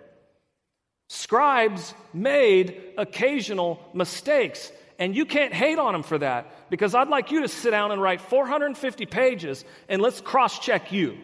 Scribes 1.09 1.95
made 2.13 2.93
occasional 2.99 3.81
mistakes, 3.95 4.71
and 4.99 5.17
you 5.17 5.25
can't 5.25 5.55
hate 5.55 5.79
on 5.79 5.95
them 5.95 6.03
for 6.03 6.19
that 6.19 6.71
because 6.71 6.95
I'd 6.95 7.09
like 7.09 7.31
you 7.31 7.41
to 7.43 7.49
sit 7.49 7.71
down 7.71 7.93
and 7.93 8.01
write 8.01 8.21
450 8.21 9.07
pages 9.07 9.65
and 9.89 10.03
let's 10.03 10.21
cross 10.21 10.59
check 10.59 10.93
you 10.93 11.17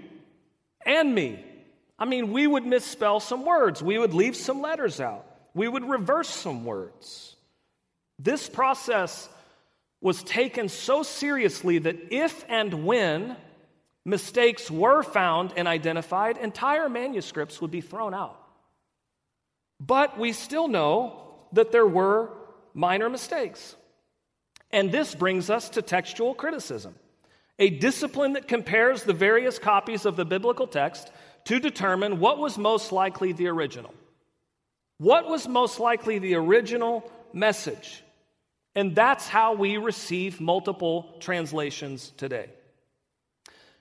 and 0.86 1.14
me. 1.14 1.44
I 1.98 2.06
mean, 2.06 2.32
we 2.32 2.46
would 2.46 2.64
misspell 2.64 3.20
some 3.20 3.44
words, 3.44 3.82
we 3.82 3.98
would 3.98 4.14
leave 4.14 4.36
some 4.36 4.62
letters 4.62 5.00
out, 5.00 5.26
we 5.54 5.68
would 5.68 5.84
reverse 5.84 6.28
some 6.28 6.64
words. 6.64 7.36
This 8.18 8.48
process 8.48 9.28
was 10.00 10.22
taken 10.22 10.68
so 10.68 11.02
seriously 11.02 11.78
that 11.78 12.12
if 12.12 12.44
and 12.48 12.84
when 12.84 13.36
mistakes 14.04 14.70
were 14.70 15.02
found 15.02 15.52
and 15.56 15.68
identified, 15.68 16.36
entire 16.36 16.88
manuscripts 16.88 17.60
would 17.60 17.70
be 17.70 17.80
thrown 17.80 18.14
out. 18.14 18.43
But 19.84 20.18
we 20.18 20.32
still 20.32 20.68
know 20.68 21.20
that 21.52 21.72
there 21.72 21.86
were 21.86 22.30
minor 22.72 23.10
mistakes. 23.10 23.76
And 24.70 24.90
this 24.90 25.14
brings 25.14 25.50
us 25.50 25.68
to 25.70 25.82
textual 25.82 26.34
criticism, 26.34 26.94
a 27.58 27.70
discipline 27.70 28.32
that 28.32 28.48
compares 28.48 29.02
the 29.02 29.12
various 29.12 29.58
copies 29.58 30.06
of 30.06 30.16
the 30.16 30.24
biblical 30.24 30.66
text 30.66 31.10
to 31.44 31.60
determine 31.60 32.18
what 32.18 32.38
was 32.38 32.56
most 32.56 32.92
likely 32.92 33.32
the 33.32 33.48
original. 33.48 33.94
What 34.98 35.28
was 35.28 35.46
most 35.46 35.78
likely 35.78 36.18
the 36.18 36.34
original 36.36 37.10
message? 37.32 38.02
And 38.74 38.94
that's 38.94 39.28
how 39.28 39.54
we 39.54 39.76
receive 39.76 40.40
multiple 40.40 41.14
translations 41.20 42.12
today. 42.16 42.48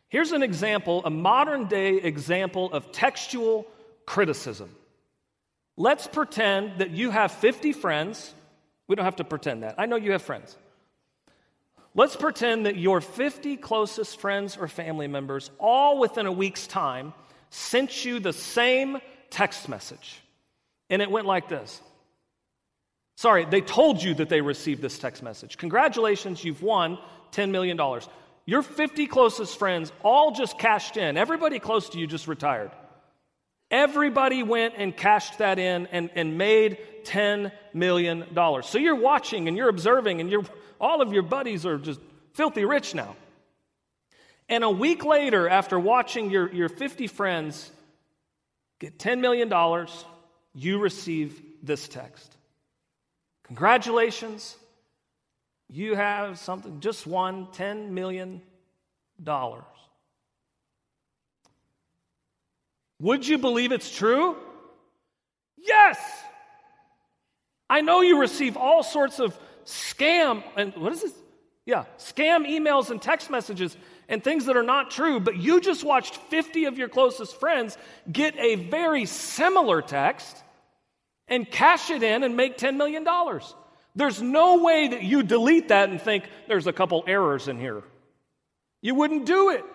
Here's 0.10 0.32
an 0.32 0.44
example, 0.44 1.02
a 1.06 1.10
modern 1.10 1.68
day 1.68 1.96
example 1.96 2.72
of 2.72 2.92
textual 2.92 3.66
criticism. 4.06 4.70
Let's 5.76 6.08
pretend 6.08 6.80
that 6.80 6.92
you 6.92 7.10
have 7.10 7.32
50 7.32 7.74
friends. 7.74 8.34
We 8.88 8.96
don't 8.96 9.06
have 9.06 9.16
to 9.18 9.24
pretend 9.24 9.64
that. 9.64 9.76
I 9.78 9.86
know 9.86 9.96
you 9.96 10.12
have 10.12 10.22
friends. 10.22 10.56
Let's 11.96 12.16
pretend 12.16 12.66
that 12.66 12.76
your 12.76 13.02
50 13.02 13.58
closest 13.58 14.20
friends 14.20 14.58
or 14.58 14.68
family 14.68 15.08
members, 15.08 15.52
all 15.60 16.00
within 16.00 16.26
a 16.26 16.32
week's 16.32 16.66
time, 16.66 17.14
sent 17.50 18.04
you 18.04 18.20
the 18.20 18.34
same 18.34 18.98
text 19.30 19.70
message. 19.70 20.20
And 20.90 21.02
it 21.02 21.10
went 21.10 21.28
like 21.28 21.50
this 21.50 21.82
Sorry, 23.16 23.46
they 23.46 23.62
told 23.62 24.02
you 24.02 24.16
that 24.16 24.30
they 24.30 24.42
received 24.42 24.82
this 24.82 24.98
text 24.98 25.22
message. 25.22 25.58
Congratulations, 25.58 26.44
you've 26.44 26.64
won 26.64 26.98
$10 27.32 27.52
million. 27.52 27.80
Your 28.46 28.64
50 28.64 29.08
closest 29.08 29.58
friends 29.58 29.92
all 30.04 30.32
just 30.32 30.58
cashed 30.58 30.98
in. 30.98 31.16
Everybody 31.16 31.60
close 31.60 31.90
to 31.90 32.00
you 32.00 32.08
just 32.08 32.28
retired. 32.28 32.72
Everybody 33.72 34.44
went 34.44 34.76
and 34.78 34.96
cashed 34.96 35.40
that 35.40 35.58
in 35.60 35.88
and, 35.88 36.10
and 36.16 36.38
made 36.38 36.78
$10 37.06 37.52
million. 37.74 38.26
So 38.64 38.78
you're 38.78 38.96
watching 38.96 39.48
and 39.48 39.58
you're 39.58 39.70
observing, 39.70 40.22
and 40.22 40.30
you're, 40.30 40.46
all 40.80 41.02
of 41.02 41.12
your 41.14 41.24
buddies 41.24 41.66
are 41.66 41.78
just 41.78 42.00
filthy 42.34 42.66
rich 42.66 42.94
now. 42.94 43.16
And 44.50 44.64
a 44.64 44.70
week 44.70 45.04
later, 45.06 45.48
after 45.50 45.80
watching 45.80 46.30
your, 46.30 46.52
your 46.54 46.70
50 46.70 47.08
friends 47.08 47.72
get 48.80 49.00
$10 49.00 49.20
million, 49.20 49.52
you 50.54 50.80
receive 50.80 51.42
this 51.64 51.88
text. 51.88 52.38
Congratulations, 53.44 54.56
you 55.70 55.96
have 55.96 56.38
something, 56.40 56.80
just 56.80 57.08
won 57.08 57.48
$10 57.48 57.90
million. 57.90 58.42
Would 63.04 63.28
you 63.28 63.38
believe 63.38 63.74
it's 63.74 63.94
true? 63.94 64.38
Yes! 65.58 66.00
I 67.70 67.82
know 67.82 68.00
you 68.00 68.18
receive 68.18 68.56
all 68.56 68.82
sorts 68.82 69.20
of 69.20 69.38
scam 69.66 70.42
and 70.56 70.74
what 70.78 70.94
is 70.94 71.02
this? 71.02 71.14
Yeah, 71.66 71.84
scam 71.98 72.48
emails 72.48 72.92
and 72.92 73.02
text 73.02 73.30
messages 73.30 73.76
and 74.08 74.24
things 74.24 74.46
that 74.46 74.56
are 74.56 74.64
not 74.64 74.90
true, 74.90 75.20
but 75.20 75.36
you 75.36 75.60
just 75.60 75.84
watched 75.84 76.16
50 76.16 76.64
of 76.64 76.78
your 76.78 76.88
closest 76.88 77.38
friends 77.42 77.78
get 78.10 78.38
a 78.38 78.56
very 78.56 79.06
similar 79.06 79.82
text 79.82 80.42
and 81.28 81.50
cash 81.52 81.90
it 81.90 82.04
in 82.04 82.24
and 82.24 82.38
make 82.38 82.58
$10 82.58 82.78
million. 82.78 83.06
There's 83.96 84.22
no 84.22 84.64
way 84.64 84.88
that 84.88 85.04
you 85.04 85.24
delete 85.24 85.68
that 85.68 85.90
and 85.90 86.02
think 86.02 86.24
there's 86.48 86.68
a 86.68 86.74
couple 86.74 87.04
errors 87.06 87.50
in 87.50 87.60
here. 87.60 87.84
You 88.82 88.96
wouldn't 88.96 89.26
do 89.26 89.50
it. 89.50 89.66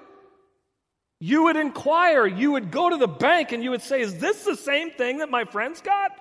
You 1.20 1.44
would 1.44 1.56
inquire, 1.56 2.26
you 2.26 2.52
would 2.52 2.70
go 2.70 2.90
to 2.90 2.96
the 2.96 3.08
bank 3.08 3.52
and 3.52 3.62
you 3.62 3.70
would 3.70 3.82
say, 3.82 4.00
Is 4.00 4.18
this 4.18 4.44
the 4.44 4.56
same 4.56 4.90
thing 4.90 5.18
that 5.18 5.30
my 5.30 5.44
friends 5.44 5.80
got? 5.80 6.12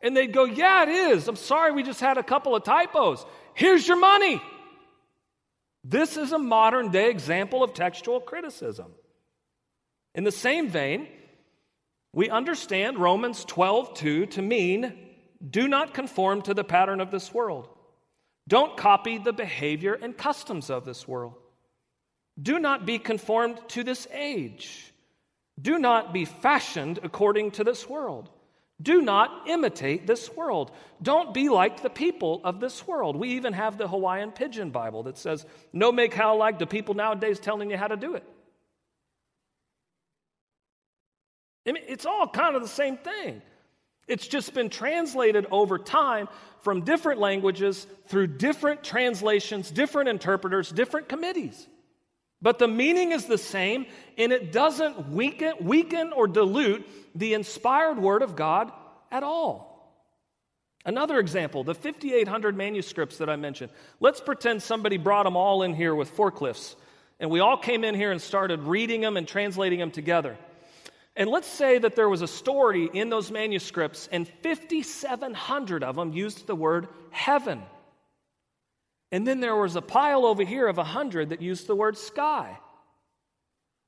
And 0.00 0.16
they'd 0.16 0.32
go, 0.32 0.44
Yeah, 0.44 0.84
it 0.84 0.88
is. 0.88 1.28
I'm 1.28 1.36
sorry, 1.36 1.72
we 1.72 1.82
just 1.82 2.00
had 2.00 2.16
a 2.16 2.22
couple 2.22 2.56
of 2.56 2.64
typos. 2.64 3.24
Here's 3.54 3.86
your 3.86 3.98
money. 3.98 4.40
This 5.84 6.16
is 6.16 6.32
a 6.32 6.38
modern 6.38 6.90
day 6.90 7.10
example 7.10 7.62
of 7.62 7.74
textual 7.74 8.20
criticism. 8.20 8.92
In 10.14 10.24
the 10.24 10.32
same 10.32 10.68
vein, 10.68 11.08
we 12.12 12.30
understand 12.30 12.98
Romans 12.98 13.44
12:2 13.44 14.30
to 14.30 14.42
mean 14.42 15.06
do 15.46 15.68
not 15.68 15.94
conform 15.94 16.42
to 16.42 16.54
the 16.54 16.64
pattern 16.64 17.00
of 17.00 17.10
this 17.10 17.32
world. 17.32 17.68
Don't 18.48 18.76
copy 18.76 19.18
the 19.18 19.32
behavior 19.32 19.94
and 19.94 20.16
customs 20.16 20.70
of 20.70 20.84
this 20.84 21.06
world. 21.06 21.34
Do 22.40 22.58
not 22.58 22.86
be 22.86 22.98
conformed 22.98 23.60
to 23.68 23.82
this 23.82 24.06
age. 24.12 24.92
Do 25.60 25.78
not 25.78 26.12
be 26.12 26.24
fashioned 26.24 27.00
according 27.02 27.52
to 27.52 27.64
this 27.64 27.88
world. 27.88 28.30
Do 28.80 29.00
not 29.00 29.48
imitate 29.48 30.06
this 30.06 30.30
world. 30.36 30.70
Don't 31.02 31.34
be 31.34 31.48
like 31.48 31.82
the 31.82 31.90
people 31.90 32.40
of 32.44 32.60
this 32.60 32.86
world. 32.86 33.16
We 33.16 33.30
even 33.30 33.52
have 33.52 33.76
the 33.76 33.88
Hawaiian 33.88 34.30
Pidgin 34.30 34.70
Bible 34.70 35.04
that 35.04 35.18
says, 35.18 35.44
No 35.72 35.90
make 35.90 36.14
how 36.14 36.36
like 36.36 36.60
the 36.60 36.66
people 36.66 36.94
nowadays 36.94 37.40
telling 37.40 37.70
you 37.70 37.76
how 37.76 37.88
to 37.88 37.96
do 37.96 38.14
it. 38.14 38.24
I 41.66 41.72
mean, 41.72 41.82
it's 41.88 42.06
all 42.06 42.28
kind 42.28 42.54
of 42.54 42.62
the 42.62 42.68
same 42.68 42.96
thing. 42.96 43.42
It's 44.06 44.26
just 44.26 44.54
been 44.54 44.70
translated 44.70 45.46
over 45.50 45.76
time 45.76 46.28
from 46.60 46.82
different 46.82 47.20
languages 47.20 47.86
through 48.06 48.28
different 48.28 48.84
translations, 48.84 49.70
different 49.70 50.08
interpreters, 50.08 50.70
different 50.70 51.08
committees. 51.08 51.66
But 52.40 52.58
the 52.58 52.68
meaning 52.68 53.12
is 53.12 53.26
the 53.26 53.38
same, 53.38 53.86
and 54.16 54.32
it 54.32 54.52
doesn't 54.52 55.08
weaken, 55.10 55.54
weaken 55.60 56.12
or 56.12 56.28
dilute 56.28 56.86
the 57.14 57.34
inspired 57.34 57.98
word 57.98 58.22
of 58.22 58.36
God 58.36 58.72
at 59.10 59.22
all. 59.22 59.68
Another 60.84 61.18
example 61.18 61.64
the 61.64 61.74
5,800 61.74 62.56
manuscripts 62.56 63.18
that 63.18 63.28
I 63.28 63.36
mentioned. 63.36 63.72
Let's 64.00 64.20
pretend 64.20 64.62
somebody 64.62 64.96
brought 64.96 65.24
them 65.24 65.36
all 65.36 65.62
in 65.62 65.74
here 65.74 65.94
with 65.94 66.16
forklifts, 66.16 66.76
and 67.18 67.28
we 67.30 67.40
all 67.40 67.56
came 67.56 67.82
in 67.82 67.94
here 67.94 68.12
and 68.12 68.22
started 68.22 68.62
reading 68.62 69.00
them 69.00 69.16
and 69.16 69.26
translating 69.26 69.80
them 69.80 69.90
together. 69.90 70.38
And 71.16 71.28
let's 71.28 71.48
say 71.48 71.78
that 71.78 71.96
there 71.96 72.08
was 72.08 72.22
a 72.22 72.28
story 72.28 72.88
in 72.92 73.10
those 73.10 73.32
manuscripts, 73.32 74.08
and 74.12 74.28
5,700 74.44 75.82
of 75.82 75.96
them 75.96 76.12
used 76.12 76.46
the 76.46 76.54
word 76.54 76.86
heaven. 77.10 77.60
And 79.10 79.26
then 79.26 79.40
there 79.40 79.56
was 79.56 79.76
a 79.76 79.82
pile 79.82 80.26
over 80.26 80.44
here 80.44 80.66
of 80.66 80.76
100 80.76 81.30
that 81.30 81.40
used 81.40 81.66
the 81.66 81.76
word 81.76 81.96
sky. 81.96 82.58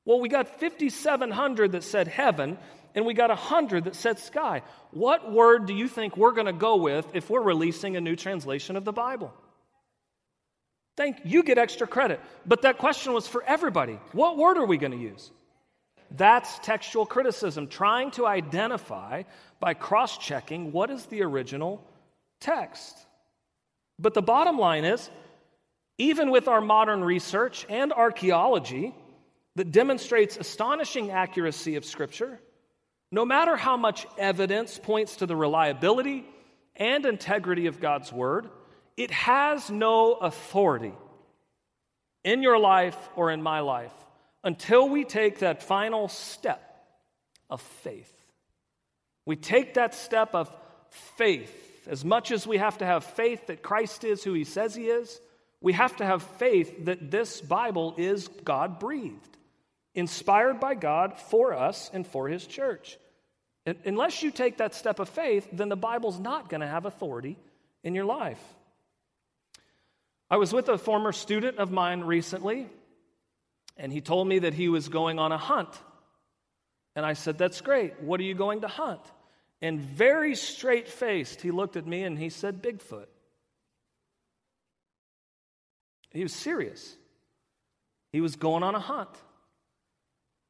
Well, 0.05 0.21
we 0.21 0.29
got 0.29 0.61
5,700 0.61 1.73
that 1.73 1.85
said 1.85 2.09
heaven, 2.09 2.59
and 2.95 3.05
we 3.05 3.13
got 3.13 3.29
100 3.29 3.85
that 3.85 3.95
said 3.95 4.19
sky. 4.19 4.63
What 4.93 5.31
word 5.31 5.67
do 5.67 5.75
you 5.75 5.89
think 5.89 6.17
we're 6.17 6.33
going 6.33 6.47
to 6.47 6.53
go 6.53 6.77
with 6.77 7.07
if 7.15 7.29
we're 7.29 7.43
releasing 7.43 7.97
a 7.97 8.01
new 8.01 8.17
translation 8.17 8.77
of 8.77 8.85
the 8.85 8.93
Bible? 8.93 9.33
Thank 10.97 11.19
you 11.25 11.43
get 11.43 11.59
extra 11.59 11.87
credit. 11.87 12.21
But 12.47 12.63
that 12.63 12.79
question 12.79 13.13
was 13.13 13.27
for 13.29 13.43
everybody. 13.45 13.99
What 14.13 14.37
word 14.37 14.59
are 14.59 14.67
we 14.67 14.79
going 14.79 14.93
to 14.93 14.99
use? 14.99 15.31
That's 16.11 16.59
textual 16.61 17.07
criticism, 17.07 17.69
trying 17.69 18.11
to 18.13 18.27
identify 18.27 19.23
by 19.61 19.75
cross 19.75 20.19
checking 20.19 20.73
what 20.73 20.91
is 20.91 21.07
the 21.07 21.23
original 21.23 21.85
text. 22.41 22.97
But 24.01 24.15
the 24.15 24.23
bottom 24.23 24.59
line 24.59 24.85
is 24.85 25.11
even 25.99 26.31
with 26.31 26.49
our 26.49 26.63
modern 26.63 27.05
research 27.05 27.67
and 27.69 27.93
archaeology 27.93 28.95
that 29.57 29.71
demonstrates 29.71 30.39
astonishing 30.39 31.11
accuracy 31.11 31.77
of 31.77 31.85
Scripture, 31.85 32.41
no 33.13 33.27
matter 33.27 33.57
how 33.57 33.77
much 33.77 34.07
evidence 34.17 34.79
points 34.83 35.17
to 35.17 35.27
the 35.27 35.37
reliability 35.37 36.25
and 36.77 37.05
integrity 37.05 37.67
of 37.67 37.81
God's 37.81 38.11
Word, 38.11 38.49
it 38.97 39.11
has 39.11 39.69
no 39.71 40.15
authority 40.15 40.95
in 42.25 42.43
your 42.43 42.59
life 42.59 42.97
or 43.17 43.31
in 43.31 43.43
my 43.43 43.61
life 43.61 43.93
until 44.43 44.89
we 44.89 45.05
take 45.05 45.41
that 45.41 45.63
final 45.63 46.09
step 46.09 46.63
of 47.51 47.61
faith. 47.61 48.13
We 49.27 49.37
take 49.37 49.75
that 49.75 49.95
step 49.95 50.35
of 50.35 50.51
faith. 51.17 51.70
As 51.87 52.05
much 52.05 52.31
as 52.31 52.47
we 52.47 52.59
have 52.59 52.79
to 52.79 52.87
have 52.87 53.05
faith 53.05 53.47
that 53.47 53.63
Christ 53.63 54.05
is 54.05 54.23
who 54.23 54.33
he 54.33 54.45
says 54.45 54.75
he 54.75 54.87
is, 54.87 55.21
we 55.61 55.73
have 55.73 55.97
to 55.97 56.07
have 56.07 56.23
faith 56.23 56.87
that 56.87 57.11
this 57.11 57.41
Bible 57.41 57.95
is 57.97 58.29
God 58.45 58.79
breathed, 58.79 59.37
inspired 59.95 60.61
by 60.61 60.75
God 60.75 61.19
for 61.19 61.55
us 61.55 61.91
and 61.93 62.07
for 62.07 62.29
his 62.29 62.47
church. 62.47 62.99
Unless 63.85 64.23
you 64.23 64.31
take 64.31 64.59
that 64.59 64.75
step 64.75 64.99
of 64.99 65.09
faith, 65.09 65.49
then 65.53 65.69
the 65.69 65.77
Bible's 65.77 66.19
not 66.19 66.49
going 66.49 66.63
to 66.63 66.67
have 66.67 66.87
authority 66.87 67.37
in 67.85 67.95
your 67.95 68.07
life. 68.07 68.43
I 70.31 70.37
was 70.37 70.53
with 70.53 70.69
a 70.69 70.79
former 70.79 71.13
student 71.13 71.59
of 71.59 71.71
mine 71.71 72.03
recently 72.03 72.69
and 73.81 73.91
he 73.93 74.03
told 74.03 74.29
me 74.29 74.41
that 74.41 74.53
he 74.53 74.69
was 74.69 74.89
going 74.89 75.19
on 75.19 75.33
a 75.33 75.39
hunt. 75.39 75.71
And 76.95 77.05
I 77.07 77.15
said, 77.15 77.39
That's 77.39 77.61
great. 77.63 78.01
What 78.01 78.21
are 78.21 78.25
you 78.25 78.35
going 78.35 78.61
to 78.61 78.69
hunt? 78.69 79.01
And 79.63 79.81
very 79.81 80.35
straight 80.35 80.89
faced, 80.89 81.43
he 81.43 81.51
looked 81.51 81.77
at 81.77 81.87
me 81.87 82.03
and 82.05 82.19
he 82.19 82.31
said, 82.31 82.63
Bigfoot. 82.63 83.07
He 86.11 86.23
was 86.23 86.33
serious. 86.33 86.97
He 88.13 88.21
was 88.21 88.37
going 88.37 88.63
on 88.63 88.75
a 88.75 88.81
hunt. 88.81 89.11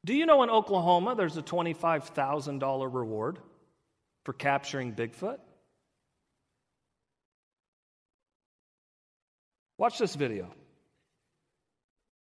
Do 0.03 0.13
you 0.15 0.25
know 0.25 0.41
in 0.43 0.49
Oklahoma 0.49 1.13
there's 1.15 1.37
a 1.37 1.43
$25,000 1.43 2.93
reward 2.93 3.39
for 4.23 4.33
capturing 4.33 4.93
Bigfoot? 4.93 5.37
Watch 9.77 9.97
this 9.97 10.15
video. 10.15 10.47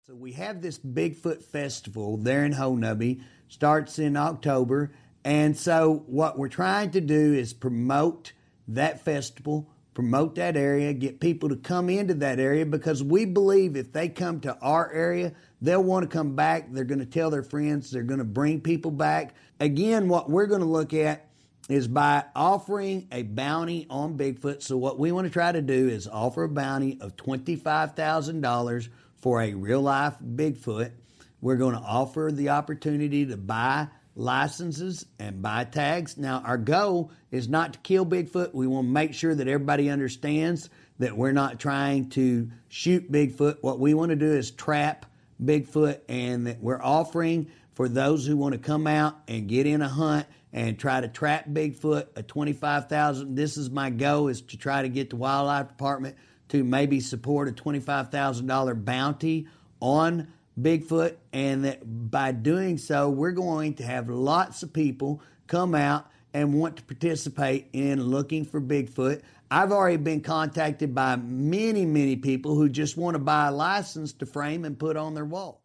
So 0.07 0.14
we 0.14 0.33
have 0.33 0.62
this 0.62 0.79
Bigfoot 0.79 1.42
festival 1.42 2.16
there 2.16 2.44
in 2.44 2.53
Honobia, 2.53 3.20
starts 3.49 3.99
in 3.99 4.16
October, 4.16 4.92
and 5.27 5.57
so 5.57 6.05
what 6.07 6.39
we're 6.39 6.47
trying 6.47 6.93
to 6.93 7.01
do 7.01 7.35
is 7.35 7.53
promote 7.53 8.33
that 8.69 9.05
festival, 9.05 9.69
promote 9.93 10.37
that 10.37 10.57
area, 10.57 10.93
get 10.93 11.19
people 11.19 11.49
to 11.49 11.57
come 11.57 11.91
into 11.91 12.15
that 12.15 12.39
area 12.39 12.65
because 12.65 13.03
we 13.03 13.25
believe 13.25 13.75
if 13.75 13.93
they 13.93 14.09
come 14.09 14.39
to 14.43 14.57
our 14.61 14.89
area, 14.93 15.33
they'll 15.61 15.83
want 15.83 16.09
to 16.09 16.17
come 16.17 16.37
back. 16.37 16.73
They're 16.73 16.85
going 16.85 17.01
to 17.01 17.07
tell 17.07 17.31
their 17.31 17.43
friends, 17.43 17.91
they're 17.91 18.05
going 18.05 18.21
to 18.21 18.25
bring 18.25 18.61
people 18.61 18.93
back. 18.93 19.35
Again, 19.59 20.07
what 20.09 20.31
we're 20.31 20.47
going 20.47 20.61
to 20.61 20.67
look 20.67 20.95
at 20.95 21.27
is 21.69 21.89
by 21.89 22.23
offering 22.37 23.09
a 23.11 23.25
bounty 23.25 23.89
on 23.91 24.17
Bigfoot. 24.17 24.62
So, 24.62 24.77
what 24.77 24.97
we 24.97 25.11
want 25.11 25.27
to 25.27 25.33
try 25.33 25.51
to 25.51 25.61
do 25.61 25.89
is 25.89 26.07
offer 26.07 26.45
a 26.45 26.49
bounty 26.49 26.99
of 27.01 27.17
$25,000 27.17 28.89
for 29.17 29.43
a 29.43 29.55
real 29.55 29.81
life 29.81 30.15
Bigfoot. 30.25 30.93
We're 31.41 31.57
going 31.57 31.75
to 31.75 31.83
offer 31.83 32.31
the 32.33 32.51
opportunity 32.51 33.27
to 33.27 33.37
buy 33.37 33.89
licenses 34.16 35.07
and 35.18 35.42
buy 35.42 35.64
tags. 35.64 36.16
Now, 36.16 36.42
our 36.44 36.59
goal 36.59 37.12
is 37.31 37.48
not 37.48 37.74
to 37.74 37.79
kill 37.81 38.07
Bigfoot. 38.07 38.55
We 38.55 38.66
want 38.66 38.87
to 38.87 38.92
make 38.92 39.14
sure 39.14 39.35
that 39.35 39.46
everybody 39.46 39.90
understands 39.90 40.70
that 40.98 41.16
we're 41.16 41.33
not 41.33 41.61
trying 41.61 42.09
to 42.11 42.50
shoot 42.68 43.12
Bigfoot. 43.12 43.59
What 43.61 43.79
we 43.79 43.94
want 43.94 44.11
to 44.11 44.16
do 44.16 44.33
is 44.33 44.50
trap 44.50 45.07
Bigfoot, 45.42 46.00
and 46.09 46.46
that 46.46 46.62
we're 46.62 46.83
offering 46.83 47.48
for 47.74 47.90
those 47.90 48.26
who 48.26 48.38
want 48.38 48.55
to 48.55 48.59
come 48.59 48.87
out 48.87 49.18
and 49.29 49.46
get 49.46 49.66
in 49.66 49.83
a 49.83 49.88
hunt 49.88 50.26
and 50.52 50.79
try 50.79 51.02
to 51.02 51.09
trap 51.09 51.46
Bigfoot 51.46 52.07
a 52.16 52.22
25,000 52.22 53.35
this 53.35 53.59
is 53.59 53.68
my 53.68 53.90
goal 53.90 54.29
is 54.29 54.40
to 54.40 54.57
try 54.57 54.81
to 54.81 54.88
get 54.88 55.11
the 55.11 55.16
wildlife 55.16 55.68
department 55.68 56.16
to 56.48 56.64
maybe 56.64 57.00
support 57.00 57.48
a 57.48 57.52
$25,000 57.52 58.85
bounty 58.85 59.46
on 59.81 60.29
Bigfoot 60.61 61.16
and 61.33 61.64
that 61.64 62.11
by 62.11 62.33
doing 62.33 62.79
so 62.79 63.11
we're 63.11 63.33
going 63.33 63.75
to 63.75 63.85
have 63.85 64.09
lots 64.09 64.62
of 64.62 64.73
people 64.73 65.21
come 65.47 65.75
out 65.75 66.11
and 66.33 66.55
want 66.55 66.77
to 66.77 66.83
participate 66.83 67.69
in 67.73 68.03
looking 68.03 68.45
for 68.45 68.61
Bigfoot. 68.61 69.23
I've 69.51 69.71
already 69.71 69.99
been 69.99 70.23
contacted 70.23 70.95
by 70.95 71.16
many 71.16 71.85
many 71.85 72.16
people 72.16 72.55
who 72.55 72.69
just 72.69 72.97
want 72.97 73.14
to 73.14 73.19
buy 73.19 73.49
a 73.49 73.53
license 73.53 74.12
to 74.14 74.27
frame 74.27 74.64
and 74.64 74.79
put 74.79 74.97
on 74.97 75.14
their 75.14 75.25
wall. 75.25 75.62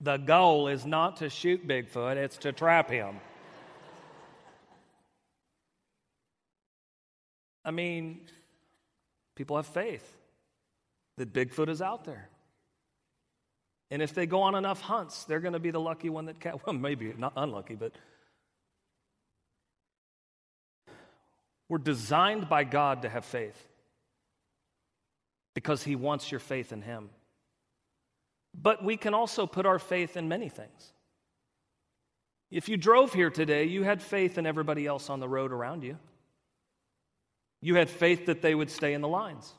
The 0.00 0.18
goal 0.18 0.68
is 0.68 0.84
not 0.84 1.16
to 1.16 1.30
shoot 1.30 1.66
Bigfoot, 1.66 2.16
it's 2.16 2.36
to 2.38 2.52
trap 2.52 2.90
him. 2.90 3.20
I 7.64 7.70
mean, 7.70 8.20
people 9.34 9.56
have 9.56 9.66
faith 9.66 10.04
that 11.16 11.32
Bigfoot 11.32 11.68
is 11.68 11.80
out 11.80 12.04
there. 12.04 12.28
And 13.90 14.02
if 14.02 14.14
they 14.14 14.26
go 14.26 14.42
on 14.42 14.54
enough 14.54 14.80
hunts, 14.80 15.24
they're 15.24 15.40
going 15.40 15.52
to 15.52 15.60
be 15.60 15.70
the 15.70 15.80
lucky 15.80 16.08
one 16.08 16.26
that, 16.26 16.40
ca- 16.40 16.58
well, 16.66 16.74
maybe 16.74 17.12
not 17.16 17.32
unlucky, 17.36 17.74
but 17.74 17.92
we're 21.68 21.78
designed 21.78 22.48
by 22.48 22.64
God 22.64 23.02
to 23.02 23.08
have 23.08 23.24
faith 23.24 23.68
because 25.54 25.82
He 25.82 25.96
wants 25.96 26.30
your 26.30 26.40
faith 26.40 26.72
in 26.72 26.82
Him. 26.82 27.10
But 28.60 28.84
we 28.84 28.96
can 28.96 29.14
also 29.14 29.46
put 29.46 29.66
our 29.66 29.78
faith 29.78 30.16
in 30.16 30.28
many 30.28 30.48
things. 30.48 30.92
If 32.50 32.68
you 32.68 32.76
drove 32.76 33.12
here 33.12 33.30
today, 33.30 33.64
you 33.64 33.82
had 33.82 34.02
faith 34.02 34.38
in 34.38 34.46
everybody 34.46 34.86
else 34.86 35.10
on 35.10 35.18
the 35.18 35.28
road 35.28 35.52
around 35.52 35.82
you. 35.82 35.98
You 37.64 37.76
had 37.76 37.88
faith 37.88 38.26
that 38.26 38.42
they 38.42 38.54
would 38.54 38.68
stay 38.68 38.92
in 38.92 39.00
the 39.00 39.08
lines. 39.08 39.50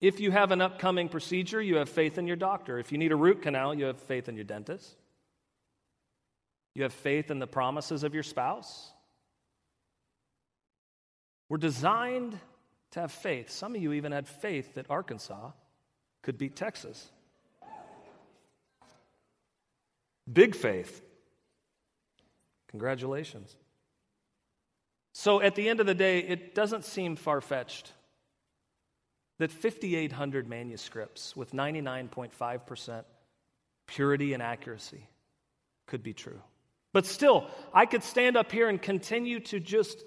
If 0.00 0.20
you 0.20 0.30
have 0.30 0.52
an 0.52 0.60
upcoming 0.60 1.08
procedure, 1.08 1.60
you 1.60 1.78
have 1.78 1.88
faith 1.88 2.16
in 2.16 2.28
your 2.28 2.36
doctor. 2.36 2.78
If 2.78 2.92
you 2.92 2.98
need 2.98 3.10
a 3.10 3.16
root 3.16 3.42
canal, 3.42 3.74
you 3.74 3.86
have 3.86 3.98
faith 3.98 4.28
in 4.28 4.36
your 4.36 4.44
dentist. 4.44 4.94
You 6.76 6.84
have 6.84 6.92
faith 6.92 7.28
in 7.32 7.40
the 7.40 7.48
promises 7.48 8.04
of 8.04 8.14
your 8.14 8.22
spouse. 8.22 8.92
We're 11.48 11.58
designed 11.58 12.38
to 12.92 13.00
have 13.00 13.10
faith. 13.10 13.50
Some 13.50 13.74
of 13.74 13.82
you 13.82 13.94
even 13.94 14.12
had 14.12 14.28
faith 14.28 14.74
that 14.74 14.86
Arkansas 14.88 15.50
could 16.22 16.38
beat 16.38 16.54
Texas. 16.54 17.10
Big 20.32 20.54
faith. 20.54 21.02
Congratulations. 22.68 23.56
So 25.14 25.40
at 25.40 25.54
the 25.54 25.68
end 25.68 25.80
of 25.80 25.86
the 25.86 25.94
day, 25.94 26.18
it 26.18 26.54
doesn't 26.54 26.84
seem 26.84 27.16
far 27.16 27.40
fetched 27.40 27.92
that 29.38 29.50
5,800 29.50 30.48
manuscripts 30.48 31.34
with 31.34 31.52
99.5% 31.52 33.04
purity 33.86 34.34
and 34.34 34.42
accuracy 34.42 35.08
could 35.86 36.02
be 36.02 36.12
true. 36.12 36.40
But 36.92 37.06
still, 37.06 37.48
I 37.72 37.86
could 37.86 38.02
stand 38.02 38.36
up 38.36 38.52
here 38.52 38.68
and 38.68 38.80
continue 38.80 39.40
to 39.40 39.60
just 39.60 40.04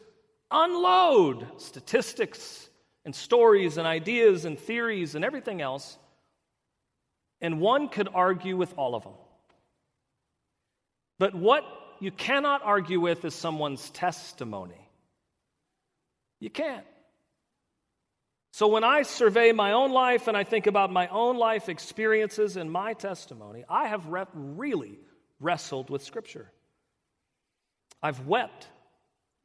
unload 0.52 1.48
statistics 1.58 2.70
and 3.04 3.16
stories 3.16 3.78
and 3.78 3.88
ideas 3.88 4.46
and 4.46 4.60
theories 4.60 5.16
and 5.16 5.26
everything 5.26 5.62
else 5.62 5.98
and 7.42 7.60
one 7.60 7.90
could 7.90 8.10
argue 8.14 8.58
with 8.58 8.74
all 8.78 8.96
of 8.96 9.04
them. 9.04 9.14
But 11.20 11.36
what 11.36 11.64
you 12.00 12.12
cannot 12.12 12.62
argue 12.64 13.00
with 13.00 13.26
is 13.26 13.34
someone's 13.34 13.90
testimony. 13.92 14.87
You 16.40 16.50
can't. 16.50 16.86
So 18.52 18.68
when 18.68 18.84
I 18.84 19.04
survey 19.04 19.52
my 19.52 19.74
own 19.74 19.92
life 19.92 20.28
and 20.28 20.36
I 20.36 20.44
think 20.44 20.68
about 20.68 20.92
my 20.92 21.08
own 21.10 21.38
life 21.38 21.70
experiences 21.70 22.58
and 22.58 22.72
my 22.72 22.94
testimony, 22.94 23.64
I 23.70 23.88
have 23.88 24.08
re- 24.08 24.26
really 24.34 25.00
wrestled 25.40 25.90
with 25.90 26.04
Scripture. 26.04 26.52
I've 28.02 28.26
wept 28.26 28.68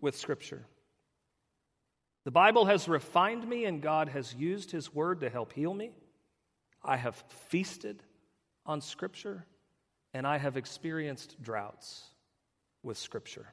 with 0.01 0.17
Scripture. 0.17 0.65
The 2.25 2.31
Bible 2.31 2.67
has 2.67 2.89
refined 2.89 3.47
me, 3.47 3.65
and 3.65 3.83
God 3.83 4.09
has 4.09 4.35
used 4.35 4.71
His 4.71 4.95
Word 4.95 5.21
to 5.21 5.29
help 5.29 5.53
heal 5.53 5.75
me. 5.75 5.91
I 6.85 6.97
have 6.97 7.17
feasted 7.49 8.03
on 8.65 8.81
Scripture, 8.81 9.45
and 10.15 10.27
I 10.27 10.39
have 10.39 10.57
experienced 10.57 11.43
droughts 11.43 12.05
with 12.83 12.97
Scripture. 12.97 13.53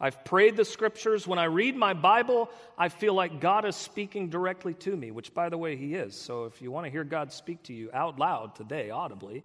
I've 0.00 0.24
prayed 0.24 0.56
the 0.56 0.64
Scriptures. 0.64 1.26
When 1.26 1.38
I 1.38 1.44
read 1.44 1.76
my 1.76 1.94
Bible, 1.94 2.50
I 2.76 2.88
feel 2.88 3.14
like 3.14 3.40
God 3.40 3.64
is 3.64 3.76
speaking 3.76 4.28
directly 4.28 4.74
to 4.74 4.96
me, 4.96 5.10
which, 5.10 5.32
by 5.32 5.48
the 5.48 5.58
way, 5.58 5.76
He 5.76 5.94
is. 5.94 6.16
So 6.16 6.44
if 6.44 6.60
you 6.60 6.70
want 6.70 6.86
to 6.86 6.90
hear 6.90 7.04
God 7.04 7.32
speak 7.32 7.62
to 7.64 7.72
you 7.72 7.90
out 7.92 8.18
loud 8.18 8.56
today, 8.56 8.90
audibly, 8.90 9.44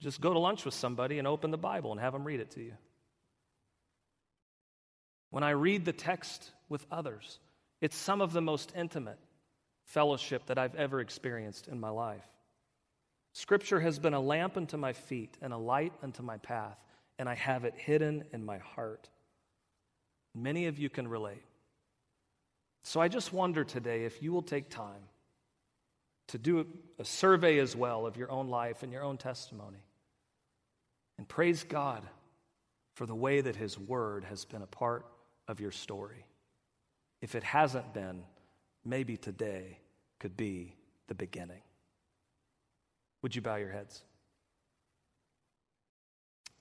just 0.00 0.20
go 0.20 0.32
to 0.32 0.38
lunch 0.38 0.64
with 0.64 0.74
somebody 0.74 1.18
and 1.18 1.26
open 1.26 1.50
the 1.50 1.58
Bible 1.58 1.92
and 1.92 2.00
have 2.00 2.12
them 2.12 2.24
read 2.24 2.40
it 2.40 2.50
to 2.52 2.62
you. 2.62 2.74
When 5.30 5.42
I 5.42 5.50
read 5.50 5.84
the 5.84 5.92
text 5.92 6.50
with 6.68 6.86
others, 6.90 7.38
it's 7.80 7.96
some 7.96 8.20
of 8.20 8.32
the 8.32 8.40
most 8.40 8.72
intimate 8.76 9.18
fellowship 9.84 10.46
that 10.46 10.58
I've 10.58 10.74
ever 10.74 11.00
experienced 11.00 11.68
in 11.68 11.80
my 11.80 11.90
life. 11.90 12.26
Scripture 13.32 13.80
has 13.80 13.98
been 13.98 14.14
a 14.14 14.20
lamp 14.20 14.56
unto 14.56 14.76
my 14.76 14.92
feet 14.92 15.36
and 15.40 15.52
a 15.52 15.58
light 15.58 15.92
unto 16.02 16.22
my 16.22 16.38
path, 16.38 16.78
and 17.18 17.28
I 17.28 17.34
have 17.34 17.64
it 17.64 17.74
hidden 17.76 18.24
in 18.32 18.44
my 18.44 18.58
heart. 18.58 19.08
Many 20.42 20.66
of 20.66 20.78
you 20.78 20.88
can 20.88 21.08
relate. 21.08 21.42
So 22.82 23.00
I 23.00 23.08
just 23.08 23.32
wonder 23.32 23.64
today 23.64 24.04
if 24.04 24.22
you 24.22 24.32
will 24.32 24.42
take 24.42 24.70
time 24.70 25.02
to 26.28 26.38
do 26.38 26.66
a 26.98 27.04
survey 27.04 27.58
as 27.58 27.74
well 27.74 28.06
of 28.06 28.16
your 28.16 28.30
own 28.30 28.48
life 28.48 28.82
and 28.82 28.92
your 28.92 29.02
own 29.02 29.16
testimony. 29.16 29.82
And 31.16 31.26
praise 31.26 31.64
God 31.64 32.02
for 32.94 33.06
the 33.06 33.14
way 33.14 33.40
that 33.40 33.56
His 33.56 33.78
Word 33.78 34.24
has 34.24 34.44
been 34.44 34.62
a 34.62 34.66
part 34.66 35.06
of 35.48 35.60
your 35.60 35.72
story. 35.72 36.24
If 37.20 37.34
it 37.34 37.42
hasn't 37.42 37.92
been, 37.92 38.22
maybe 38.84 39.16
today 39.16 39.78
could 40.20 40.36
be 40.36 40.74
the 41.08 41.14
beginning. 41.14 41.62
Would 43.22 43.34
you 43.34 43.42
bow 43.42 43.56
your 43.56 43.70
heads? 43.70 44.02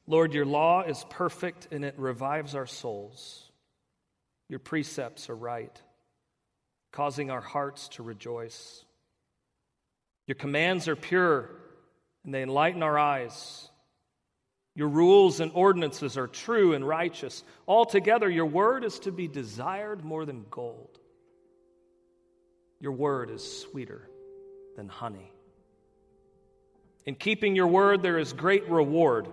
Lord, 0.07 0.33
your 0.33 0.45
law 0.45 0.81
is 0.81 1.05
perfect 1.09 1.67
and 1.71 1.83
it 1.83 1.95
revives 1.97 2.55
our 2.55 2.65
souls. 2.65 3.46
Your 4.49 4.59
precepts 4.59 5.29
are 5.29 5.35
right, 5.35 5.81
causing 6.91 7.31
our 7.31 7.41
hearts 7.41 7.89
to 7.89 8.03
rejoice. 8.03 8.85
Your 10.27 10.35
commands 10.35 10.87
are 10.87 10.95
pure 10.95 11.49
and 12.23 12.33
they 12.33 12.43
enlighten 12.43 12.83
our 12.83 12.99
eyes. 12.99 13.69
Your 14.75 14.89
rules 14.89 15.39
and 15.39 15.51
ordinances 15.55 16.17
are 16.17 16.27
true 16.27 16.73
and 16.73 16.87
righteous. 16.87 17.43
Altogether, 17.67 18.29
your 18.29 18.45
word 18.45 18.83
is 18.83 18.99
to 18.99 19.11
be 19.11 19.27
desired 19.27 20.03
more 20.03 20.25
than 20.25 20.45
gold 20.51 20.99
Your 22.79 22.91
word 22.91 23.31
is 23.31 23.61
sweeter 23.61 24.07
than 24.75 24.87
honey. 24.87 25.31
In 27.05 27.15
keeping 27.15 27.55
your 27.55 27.67
word, 27.67 28.01
there 28.01 28.19
is 28.19 28.33
great 28.33 28.69
reward. 28.69 29.27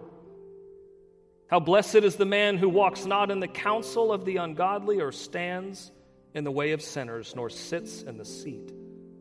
How 1.48 1.60
blessed 1.60 1.96
is 1.96 2.16
the 2.16 2.24
man 2.24 2.56
who 2.56 2.68
walks 2.68 3.04
not 3.04 3.30
in 3.30 3.40
the 3.40 3.48
counsel 3.48 4.12
of 4.12 4.24
the 4.24 4.38
ungodly, 4.38 5.00
or 5.00 5.12
stands 5.12 5.92
in 6.34 6.44
the 6.44 6.50
way 6.50 6.72
of 6.72 6.82
sinners, 6.82 7.34
nor 7.36 7.50
sits 7.50 8.02
in 8.02 8.16
the 8.16 8.24
seat 8.24 8.72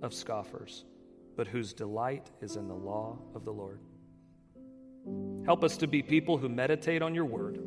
of 0.02 0.14
scoffers, 0.14 0.86
but 1.36 1.48
whose 1.48 1.74
delight 1.74 2.30
is 2.42 2.56
in 2.56 2.68
the 2.68 2.74
law 2.74 3.18
of 3.36 3.46
the 3.46 3.52
Lord. 3.52 3.80
Help 5.46 5.64
us 5.64 5.78
to 5.78 5.88
be 5.88 6.02
people 6.02 6.38
who 6.38 6.48
meditate 6.48 7.02
on 7.02 7.14
your 7.14 7.26
word 7.26 7.60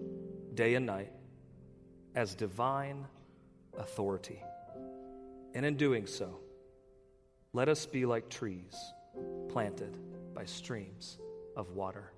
day 0.55 0.75
and 0.75 0.87
night 0.87 1.13
as 2.15 2.35
divine 2.35 3.07
authority. 3.79 4.43
And 5.55 5.67
in 5.67 5.77
doing 5.77 6.07
so, 6.07 6.41
let 7.53 7.69
us 7.69 7.87
be 7.87 8.07
like 8.07 8.31
trees 8.31 8.75
planted 9.49 9.97
by 10.35 10.45
streams 10.45 11.19
of 11.57 11.71
water. 11.73 12.13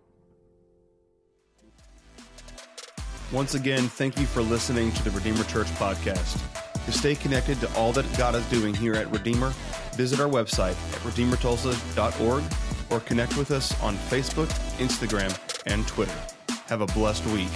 Once 3.30 3.54
again, 3.54 3.88
thank 3.88 4.18
you 4.18 4.24
for 4.24 4.40
listening 4.40 4.90
to 4.92 5.04
the 5.04 5.10
Redeemer 5.10 5.44
Church 5.44 5.66
podcast. 5.72 6.40
To 6.86 6.92
stay 6.92 7.14
connected 7.14 7.60
to 7.60 7.70
all 7.74 7.92
that 7.92 8.06
God 8.16 8.34
is 8.34 8.44
doing 8.46 8.72
here 8.72 8.94
at 8.94 9.10
Redeemer, 9.12 9.52
visit 9.92 10.18
our 10.18 10.28
website 10.28 10.70
at 10.70 11.00
redeemertulsa.org 11.02 12.42
or 12.90 13.00
connect 13.00 13.36
with 13.36 13.50
us 13.50 13.78
on 13.82 13.96
Facebook, 13.96 14.48
Instagram, 14.78 15.38
and 15.66 15.86
Twitter. 15.86 16.18
Have 16.68 16.80
a 16.80 16.86
blessed 16.86 17.26
week. 17.26 17.50